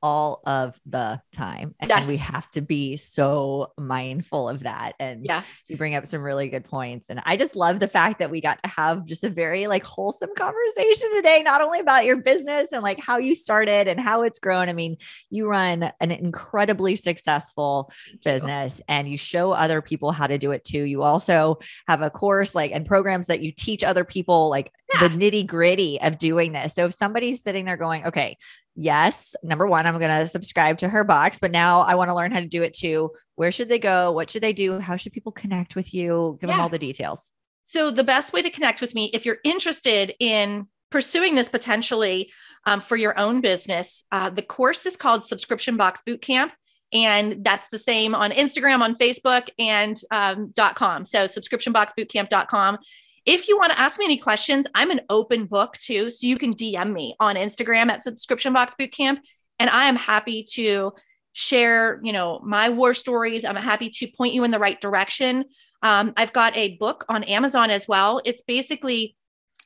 All 0.03 0.41
of 0.45 0.79
the 0.85 1.21
time. 1.31 1.75
And 1.79 1.89
yes. 1.89 2.07
we 2.07 2.17
have 2.17 2.49
to 2.51 2.61
be 2.61 2.97
so 2.97 3.71
mindful 3.77 4.49
of 4.49 4.63
that. 4.63 4.93
And 4.99 5.25
yeah, 5.25 5.43
you 5.67 5.77
bring 5.77 5.95
up 5.95 6.07
some 6.07 6.21
really 6.21 6.49
good 6.49 6.65
points. 6.65 7.07
And 7.09 7.21
I 7.25 7.37
just 7.37 7.55
love 7.55 7.79
the 7.79 7.87
fact 7.87 8.19
that 8.19 8.31
we 8.31 8.41
got 8.41 8.61
to 8.63 8.69
have 8.69 9.05
just 9.05 9.23
a 9.23 9.29
very 9.29 9.67
like 9.67 9.83
wholesome 9.83 10.31
conversation 10.35 11.11
today, 11.15 11.43
not 11.43 11.61
only 11.61 11.79
about 11.79 12.05
your 12.05 12.17
business 12.17 12.69
and 12.71 12.81
like 12.81 12.99
how 12.99 13.17
you 13.17 13.35
started 13.35 13.87
and 13.87 13.99
how 13.99 14.23
it's 14.23 14.39
grown. 14.39 14.69
I 14.69 14.73
mean, 14.73 14.97
you 15.29 15.47
run 15.47 15.91
an 15.99 16.11
incredibly 16.11 16.95
successful 16.95 17.91
business 18.23 18.81
and 18.87 19.07
you 19.07 19.17
show 19.17 19.51
other 19.51 19.81
people 19.81 20.11
how 20.11 20.27
to 20.27 20.37
do 20.37 20.51
it 20.51 20.63
too. 20.63 20.83
You 20.83 21.03
also 21.03 21.59
have 21.87 22.01
a 22.01 22.09
course 22.09 22.55
like 22.55 22.71
and 22.71 22.85
programs 22.85 23.27
that 23.27 23.41
you 23.41 23.51
teach 23.51 23.83
other 23.83 24.03
people 24.03 24.49
like 24.49 24.71
yeah. 24.93 25.07
the 25.07 25.13
nitty 25.13 25.45
gritty 25.45 26.01
of 26.01 26.17
doing 26.17 26.51
this. 26.51 26.73
So 26.73 26.85
if 26.85 26.93
somebody's 26.93 27.41
sitting 27.41 27.65
there 27.65 27.77
going, 27.77 28.05
okay, 28.05 28.37
yes, 28.75 29.35
number 29.43 29.67
one, 29.67 29.85
I'm 29.85 29.97
going 29.97 30.09
to 30.09 30.27
subscribe 30.27 30.77
to 30.79 30.89
her 30.89 31.03
box, 31.03 31.39
but 31.39 31.51
now 31.51 31.81
I 31.81 31.95
want 31.95 32.09
to 32.09 32.15
learn 32.15 32.31
how 32.31 32.39
to 32.39 32.47
do 32.47 32.63
it 32.63 32.73
too. 32.73 33.11
Where 33.35 33.51
should 33.51 33.69
they 33.69 33.79
go? 33.79 34.11
What 34.11 34.29
should 34.29 34.43
they 34.43 34.53
do? 34.53 34.79
How 34.79 34.95
should 34.95 35.13
people 35.13 35.31
connect 35.31 35.75
with 35.75 35.93
you? 35.93 36.37
Give 36.39 36.49
yeah. 36.49 36.55
them 36.55 36.61
all 36.61 36.69
the 36.69 36.79
details. 36.79 37.29
So, 37.63 37.91
the 37.91 38.03
best 38.03 38.33
way 38.33 38.41
to 38.41 38.49
connect 38.49 38.81
with 38.81 38.93
me, 38.95 39.11
if 39.13 39.25
you're 39.25 39.39
interested 39.43 40.13
in 40.19 40.67
pursuing 40.89 41.35
this 41.35 41.49
potentially 41.49 42.31
um, 42.65 42.81
for 42.81 42.97
your 42.97 43.17
own 43.17 43.41
business, 43.41 44.03
uh, 44.11 44.29
the 44.29 44.41
course 44.41 44.85
is 44.85 44.97
called 44.97 45.25
Subscription 45.25 45.77
Box 45.77 46.01
Bootcamp. 46.07 46.51
And 46.93 47.43
that's 47.43 47.67
the 47.69 47.79
same 47.79 48.13
on 48.13 48.31
Instagram, 48.31 48.81
on 48.81 48.95
Facebook, 48.95 49.47
and 49.57 49.97
um, 50.11 50.51
.com. 50.75 51.05
So 51.05 51.25
subscriptionboxbootcamp.com. 51.25 52.77
If 53.25 53.47
you 53.47 53.57
want 53.57 53.71
to 53.71 53.79
ask 53.79 53.99
me 53.99 54.05
any 54.05 54.17
questions, 54.17 54.65
I'm 54.73 54.91
an 54.91 55.01
open 55.09 55.45
book 55.45 55.77
too. 55.77 56.09
So 56.09 56.25
you 56.25 56.37
can 56.37 56.51
DM 56.51 56.91
me 56.91 57.15
on 57.19 57.35
Instagram 57.35 57.89
at 57.89 58.01
subscription 58.01 58.53
box 58.53 58.75
bootcamp. 58.79 59.19
And 59.59 59.69
I 59.69 59.85
am 59.85 59.95
happy 59.95 60.45
to 60.53 60.93
share, 61.33 61.99
you 62.03 62.13
know, 62.13 62.39
my 62.43 62.69
war 62.69 62.93
stories. 62.93 63.45
I'm 63.45 63.55
happy 63.55 63.89
to 63.91 64.07
point 64.07 64.33
you 64.33 64.43
in 64.43 64.51
the 64.51 64.59
right 64.59 64.79
direction. 64.81 65.45
Um, 65.83 66.13
I've 66.17 66.33
got 66.33 66.55
a 66.57 66.77
book 66.77 67.05
on 67.09 67.23
Amazon 67.23 67.69
as 67.69 67.87
well. 67.87 68.21
It's 68.25 68.41
basically 68.41 69.15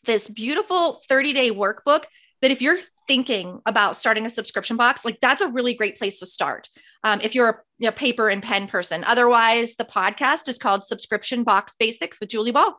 this 0.04 0.30
beautiful 0.30 1.00
30 1.08 1.34
day 1.34 1.52
workbook 1.52 2.04
that 2.42 2.52
if 2.52 2.62
you're 2.62 2.80
thinking 3.08 3.60
about 3.66 3.96
starting 3.96 4.26
a 4.26 4.30
subscription 4.30 4.78
box, 4.78 5.06
like 5.06 5.20
that's 5.22 5.42
a 5.42 5.48
really 5.48 5.74
great 5.74 5.98
place 5.98 6.20
to 6.20 6.26
start. 6.26 6.70
Um, 7.04 7.22
if 7.22 7.34
you're 7.36 7.50
a 7.50 7.58
you 7.78 7.88
know, 7.88 7.92
paper 7.92 8.30
and 8.30 8.44
pen 8.44 8.68
person, 8.68 9.04
otherwise, 9.06 9.76
the 9.76 9.86
podcast 9.86 10.48
is 10.48 10.58
called 10.58 10.86
Subscription 10.86 11.44
Box 11.44 11.76
Basics 11.80 12.20
with 12.20 12.30
Julie 12.30 12.52
Ball. 12.52 12.78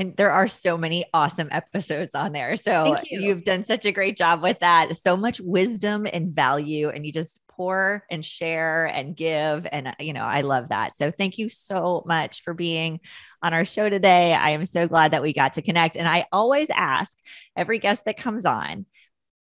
And 0.00 0.16
there 0.16 0.30
are 0.30 0.48
so 0.48 0.78
many 0.78 1.04
awesome 1.12 1.48
episodes 1.50 2.14
on 2.14 2.32
there. 2.32 2.56
So 2.56 2.96
you. 3.10 3.20
you've 3.20 3.44
done 3.44 3.64
such 3.64 3.84
a 3.84 3.92
great 3.92 4.16
job 4.16 4.40
with 4.40 4.60
that. 4.60 4.96
So 4.96 5.14
much 5.14 5.42
wisdom 5.42 6.06
and 6.10 6.34
value. 6.34 6.88
And 6.88 7.04
you 7.04 7.12
just 7.12 7.42
pour 7.48 8.02
and 8.10 8.24
share 8.24 8.86
and 8.86 9.14
give. 9.14 9.66
And, 9.70 9.88
uh, 9.88 9.94
you 10.00 10.14
know, 10.14 10.24
I 10.24 10.40
love 10.40 10.70
that. 10.70 10.96
So 10.96 11.10
thank 11.10 11.36
you 11.36 11.50
so 11.50 12.02
much 12.06 12.42
for 12.42 12.54
being 12.54 13.00
on 13.42 13.52
our 13.52 13.66
show 13.66 13.90
today. 13.90 14.32
I 14.32 14.50
am 14.50 14.64
so 14.64 14.88
glad 14.88 15.12
that 15.12 15.20
we 15.20 15.34
got 15.34 15.52
to 15.54 15.62
connect. 15.62 15.98
And 15.98 16.08
I 16.08 16.24
always 16.32 16.70
ask 16.70 17.18
every 17.54 17.78
guest 17.78 18.06
that 18.06 18.16
comes 18.16 18.46
on, 18.46 18.86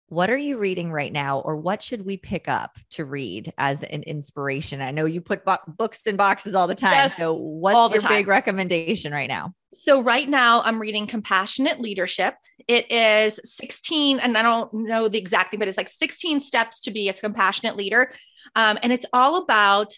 what 0.10 0.30
are 0.32 0.38
you 0.38 0.58
reading 0.58 0.92
right 0.92 1.14
now 1.14 1.40
or 1.40 1.56
what 1.56 1.84
should 1.84 2.04
we 2.04 2.18
pick 2.18 2.48
up 2.48 2.78
to 2.90 3.06
read 3.06 3.54
as 3.58 3.84
an 3.84 4.04
inspiration? 4.04 4.82
I 4.82 4.90
know 4.90 5.06
you 5.06 5.22
put 5.22 5.46
bo- 5.46 5.58
books 5.68 6.02
in 6.06 6.16
boxes 6.16 6.56
all 6.56 6.66
the 6.66 6.76
time 6.76 6.94
yes, 6.94 7.16
so 7.16 7.34
what's 7.36 7.94
your 7.94 8.02
time. 8.02 8.12
big 8.12 8.28
recommendation 8.28 9.14
right 9.14 9.30
now? 9.30 9.54
So 9.74 10.02
right 10.02 10.28
now 10.28 10.62
i'm 10.64 10.80
reading 10.80 11.06
compassionate 11.06 11.80
leadership. 11.80 12.36
It 12.68 12.92
is 12.92 13.40
16 13.44 14.20
and 14.20 14.38
i 14.38 14.42
don't 14.42 14.74
know 14.74 15.08
the 15.08 15.20
exact 15.20 15.52
thing 15.52 15.60
but 15.60 15.68
it's 15.68 15.78
like 15.78 15.90
16 15.90 16.42
steps 16.42 16.82
to 16.82 16.92
be 16.92 17.10
a 17.10 17.14
compassionate 17.14 17.78
leader. 17.78 18.12
Um, 18.56 18.80
and 18.82 18.92
it's 18.92 19.06
all 19.14 19.44
about 19.44 19.94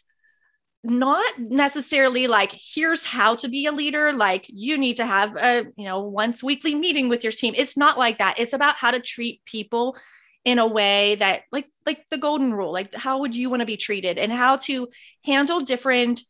not 0.84 1.38
necessarily 1.38 2.28
like 2.28 2.52
here's 2.54 3.06
how 3.06 3.36
to 3.36 3.48
be 3.48 3.68
a 3.68 3.72
leader 3.72 4.14
like 4.14 4.46
you 4.48 4.78
need 4.78 4.98
to 4.98 5.06
have 5.06 5.38
a 5.38 5.66
you 5.78 5.86
know 5.86 6.02
once 6.02 6.42
weekly 6.42 6.74
meeting 6.74 7.08
with 7.08 7.24
your 7.24 7.34
team. 7.34 7.54
It's 7.56 7.78
not 7.78 8.00
like 8.00 8.18
that. 8.18 8.40
It's 8.40 8.54
about 8.54 8.76
how 8.76 8.92
to 8.92 9.00
treat 9.00 9.46
people 9.46 9.96
in 10.44 10.58
a 10.58 10.66
way 10.66 11.16
that 11.16 11.44
like 11.52 11.68
like 11.86 12.06
the 12.10 12.18
golden 12.18 12.52
rule 12.52 12.74
like 12.74 12.96
how 12.96 13.20
would 13.20 13.36
you 13.36 13.50
want 13.50 13.60
to 13.60 13.66
be 13.66 13.78
treated? 13.78 14.18
And 14.18 14.32
how 14.32 14.58
to 14.58 14.88
handle 15.24 15.60
different 15.60 16.24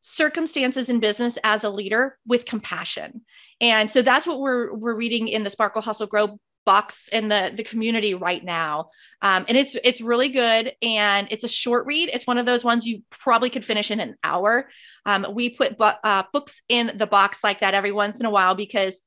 circumstances 0.00 0.88
in 0.88 1.00
business 1.00 1.36
as 1.42 1.64
a 1.64 1.70
leader 1.70 2.16
with 2.24 2.44
compassion. 2.44 3.22
And 3.60 3.90
so 3.90 4.02
that's 4.02 4.26
what 4.26 4.38
we're 4.38 4.72
we're 4.72 4.94
reading 4.94 5.26
in 5.26 5.42
the 5.42 5.50
sparkle 5.50 5.82
hustle 5.82 6.06
grow 6.06 6.38
box 6.66 7.08
in 7.08 7.28
the 7.28 7.50
the 7.54 7.62
community 7.62 8.12
right 8.12 8.44
now. 8.44 8.90
Um, 9.22 9.46
and 9.48 9.56
it's 9.56 9.74
it's 9.82 10.02
really 10.02 10.28
good. 10.28 10.74
And 10.82 11.28
it's 11.30 11.44
a 11.44 11.48
short 11.48 11.86
read. 11.86 12.10
It's 12.12 12.26
one 12.26 12.36
of 12.36 12.44
those 12.44 12.64
ones 12.64 12.86
you 12.86 13.02
probably 13.08 13.48
could 13.48 13.64
finish 13.64 13.90
in 13.90 14.00
an 14.00 14.16
hour. 14.22 14.68
Um, 15.06 15.26
we 15.32 15.48
put 15.48 15.78
bu- 15.78 16.00
uh, 16.04 16.24
books 16.32 16.60
in 16.68 16.92
the 16.96 17.06
box 17.06 17.42
like 17.42 17.60
that 17.60 17.74
every 17.74 17.92
once 17.92 18.20
in 18.20 18.26
a 18.26 18.30
while 18.30 18.54
because 18.54 19.00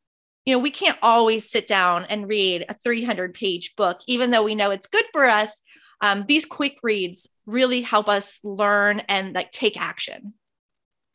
you 0.45 0.55
know 0.55 0.59
we 0.59 0.71
can't 0.71 0.97
always 1.03 1.51
sit 1.51 1.67
down 1.67 2.05
and 2.05 2.27
read 2.27 2.65
a 2.67 2.73
300 2.73 3.35
page 3.35 3.75
book 3.75 3.99
even 4.07 4.31
though 4.31 4.43
we 4.43 4.55
know 4.55 4.71
it's 4.71 4.87
good 4.87 5.05
for 5.11 5.25
us. 5.25 5.61
Um, 6.01 6.23
these 6.27 6.45
quick 6.45 6.77
reads 6.81 7.27
really 7.45 7.81
help 7.81 8.07
us 8.07 8.39
learn 8.41 9.01
and 9.09 9.35
like 9.35 9.51
take 9.51 9.79
action 9.79 10.33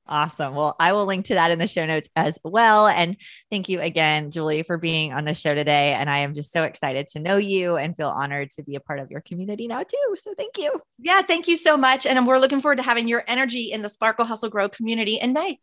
Awesome. 0.07 0.55
Well, 0.55 0.77
I 0.79 0.93
will 0.93 1.07
link 1.07 1.27
to 1.27 1.35
that 1.35 1.51
in 1.51 1.59
the 1.59 1.67
show 1.67 1.87
notes 1.87 2.11
as 2.15 2.39
well. 2.45 2.89
And 2.89 3.17
thank 3.51 3.71
you 3.71 3.81
again, 3.81 4.31
Julie, 4.31 4.63
for 4.63 4.77
being 4.77 5.15
on 5.15 5.25
the 5.25 5.33
show 5.33 5.55
today. 5.55 5.95
And 5.95 6.11
I 6.11 6.19
am 6.19 6.35
just 6.35 6.53
so 6.53 6.65
excited 6.65 7.09
to 7.09 7.21
know 7.21 7.39
you 7.39 7.77
and 7.77 7.97
feel 7.97 8.11
honored 8.11 8.51
to 8.53 8.63
be 8.63 8.77
a 8.77 8.81
part 8.81 8.99
of 9.01 9.11
your 9.11 9.23
community 9.23 9.67
now, 9.67 9.83
too. 9.83 10.17
So 10.17 10.35
thank 10.37 10.59
you. 10.59 10.79
Yeah, 10.99 11.23
thank 11.23 11.49
you 11.49 11.57
so 11.57 11.79
much. 11.79 12.05
And 12.05 12.27
we're 12.27 12.39
looking 12.39 12.61
forward 12.61 12.77
to 12.77 12.83
having 12.83 13.09
your 13.09 13.25
energy 13.27 13.73
in 13.73 13.81
the 13.81 13.89
Sparkle 13.89 14.27
Hustle 14.27 14.51
Grow 14.51 14.69
community 14.69 15.15
in 15.15 15.33
May. 15.33 15.59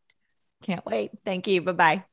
Can't 0.63 0.85
wait. 0.85 1.11
Thank 1.23 1.47
you. 1.47 1.61
Bye 1.61 1.71
bye. 1.71 2.10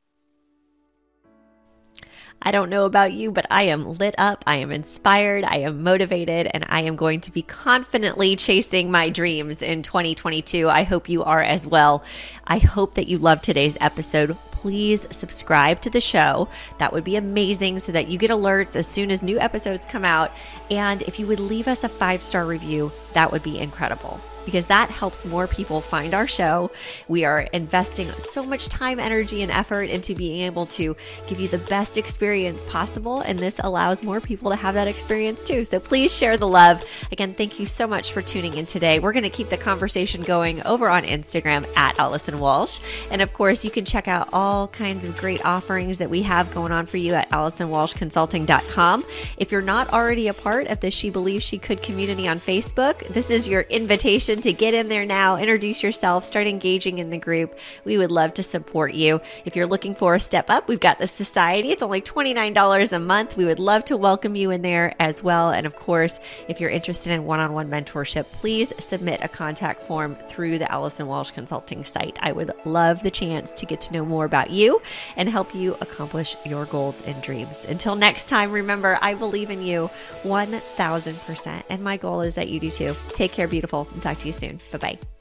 I 2.40 2.52
don't 2.52 2.70
know 2.70 2.85
about 2.85 3.12
you, 3.12 3.33
but 3.33 3.46
I 3.50 3.64
am 3.64 3.94
lit 3.98 4.14
up. 4.16 4.44
I 4.46 4.57
am 4.57 4.70
inspired. 4.70 5.44
I 5.44 5.59
am 5.59 5.83
motivated, 5.83 6.48
and 6.54 6.64
I 6.68 6.83
am 6.83 6.94
going 6.94 7.20
to 7.22 7.33
be 7.33 7.42
confidently 7.42 8.37
chasing 8.37 8.90
my 8.90 9.09
dreams 9.09 9.61
in 9.61 9.83
2022. 9.83 10.68
I 10.68 10.85
hope 10.85 11.09
you 11.09 11.24
are 11.24 11.42
as 11.42 11.66
well. 11.66 12.04
I 12.46 12.59
hope 12.59 12.94
that 12.94 13.09
you 13.09 13.18
love 13.18 13.42
today's 13.42 13.76
episode. 13.81 14.37
Please 14.52 15.07
subscribe 15.11 15.81
to 15.81 15.90
the 15.90 16.00
show. 16.00 16.48
That 16.78 16.92
would 16.92 17.04
be 17.04 17.16
amazing 17.16 17.81
so 17.81 17.92
that 17.92 18.09
you 18.09 18.18
get 18.18 18.31
alerts 18.31 18.76
as 18.76 18.87
soon 18.87 19.11
as 19.11 19.22
new 19.22 19.38
episodes 19.40 19.87
come 19.87 20.04
out. 20.04 20.33
And 20.70 21.02
if 21.02 21.18
you 21.18 21.26
would 21.26 21.40
leave 21.40 21.68
us 21.68 21.83
a 21.83 21.88
five 21.88 22.22
star 22.22 22.46
review, 22.46 22.92
that 23.14 23.33
would 23.33 23.42
be 23.42 23.59
incredible 23.59 24.20
because 24.49 24.65
that 24.65 24.89
helps 24.89 25.27
more 25.27 25.47
people 25.47 25.83
find 25.83 26.15
our 26.15 26.27
show. 26.27 26.71
We 27.07 27.27
are 27.27 27.41
investing 27.53 28.09
so 28.13 28.43
much 28.43 28.71
time, 28.71 28.99
energy, 28.99 29.43
and 29.43 29.53
effort 29.53 29.91
into 29.91 30.15
being 30.15 30.41
able 30.47 30.65
to 30.65 30.97
give 31.27 31.39
you 31.39 31.49
the 31.49 31.59
best 31.59 31.99
experience 31.99 32.65
possible. 32.65 33.21
And 33.21 33.39
this 33.39 33.61
allows 33.63 34.03
more 34.03 34.23
people 34.23 34.49
to 34.49 34.57
have 34.57 34.73
that 34.73 34.89
experience 34.89 35.45
too. 35.45 35.67
So 35.67 35.79
please 35.79 36.17
share 36.17 36.39
the 36.39 36.49
love. 36.49 36.83
Again, 37.13 37.35
thank 37.35 37.61
you 37.61 37.67
so 37.67 37.87
much 37.87 38.11
for 38.11 38.23
tuning 38.23 38.55
in 38.55 38.65
today. 38.65 39.01
We're 39.01 39.13
going 39.13 39.25
to 39.25 39.29
keep 39.29 39.51
the 39.51 39.59
conversation 39.59 40.23
going 40.23 40.63
over 40.63 40.89
on 40.89 41.03
Instagram 41.03 41.67
at 41.77 41.99
Allison 41.99 42.39
Walsh. 42.39 42.81
And 43.11 43.21
of 43.21 43.35
course, 43.35 43.67
you 43.67 43.71
can 43.71 43.85
check 43.85 44.09
out 44.09 44.31
all 44.33 44.69
kinds 44.69 45.05
of 45.05 45.15
great 45.19 45.45
offerings 45.45 45.99
that 45.99 46.09
we 46.09 46.23
have 46.23 46.55
going 46.55 46.73
on 46.73 46.87
for 46.87 46.97
you 46.97 47.13
at 47.13 47.29
AllisonWalshConsulting.com. 47.33 49.05
If 49.37 49.53
you're 49.53 49.61
not 49.61 49.93
already 49.93 50.29
a 50.29 50.35
part 50.35 50.69
of 50.69 50.81
the 50.81 50.91
She 50.91 51.11
Believes 51.11 51.45
She 51.45 51.59
Could 51.59 51.83
community 51.83 52.27
on 52.27 52.41
Facebook, 52.41 53.07
this 53.09 53.29
is 53.29 53.47
your 53.47 53.61
invitation 53.63 54.38
to 54.42 54.53
get 54.53 54.74
in 54.74 54.88
there 54.88 55.05
now, 55.05 55.37
introduce 55.37 55.83
yourself, 55.83 56.24
start 56.24 56.46
engaging 56.46 56.98
in 56.98 57.11
the 57.11 57.18
group. 57.18 57.59
We 57.85 57.98
would 57.98 58.11
love 58.11 58.35
to 58.35 58.42
support 58.42 58.94
you. 58.94 59.20
If 59.44 59.57
you're 59.57 59.66
looking 59.66 59.94
for 59.94 60.14
a 60.14 60.20
step 60.20 60.51
up, 60.51 60.68
we've 60.68 60.81
got 60.81 60.98
the 60.98 61.07
society. 61.07 61.70
It's 61.70 61.83
only 61.83 62.01
$29 62.01 62.92
a 62.92 62.98
month. 62.98 63.37
We 63.37 63.44
would 63.44 63.59
love 63.59 63.85
to 63.87 63.96
welcome 63.96 64.37
you 64.37 64.51
in 64.51 64.62
there 64.62 64.94
as 65.01 65.22
well. 65.22 65.51
And 65.51 65.66
of 65.66 65.77
course, 65.77 66.20
if 66.48 66.61
you're 66.61 66.70
interested 66.70 67.12
in 67.12 67.24
one 67.24 67.40
on 67.40 67.53
one 67.53 67.70
mentorship, 67.70 68.27
please 68.33 68.72
submit 68.79 69.20
a 69.22 69.29
contact 69.29 69.83
form 69.83 70.14
through 70.14 70.59
the 70.59 70.70
Allison 70.70 71.07
Walsh 71.07 71.31
Consulting 71.31 71.85
site. 71.85 72.18
I 72.20 72.33
would 72.33 72.51
love 72.64 73.03
the 73.03 73.11
chance 73.11 73.55
to 73.55 73.66
get 73.66 73.81
to 73.83 73.92
know 73.92 74.05
more 74.05 74.24
about 74.24 74.51
you 74.51 74.81
and 75.16 75.29
help 75.29 75.55
you 75.55 75.77
accomplish 75.81 76.37
your 76.44 76.66
goals 76.66 77.03
and 77.03 77.20
dreams. 77.22 77.64
Until 77.64 77.96
next 77.96 78.29
time, 78.29 78.53
remember, 78.53 78.98
I 79.03 79.14
believe 79.14 79.51
in 79.51 79.62
you 79.62 79.90
1000%. 80.22 81.62
And 81.68 81.83
my 81.83 81.96
goal 81.96 82.20
is 82.20 82.35
that 82.37 82.48
you 82.48 82.61
do 82.61 82.70
too. 82.70 82.94
Take 83.11 83.33
care, 83.33 83.48
beautiful, 83.48 83.88
and 83.92 84.03
talk 84.03 84.18
to 84.18 84.28
you 84.29 84.33
soon. 84.33 84.61
Bye 84.73 84.79
bye. 84.79 85.17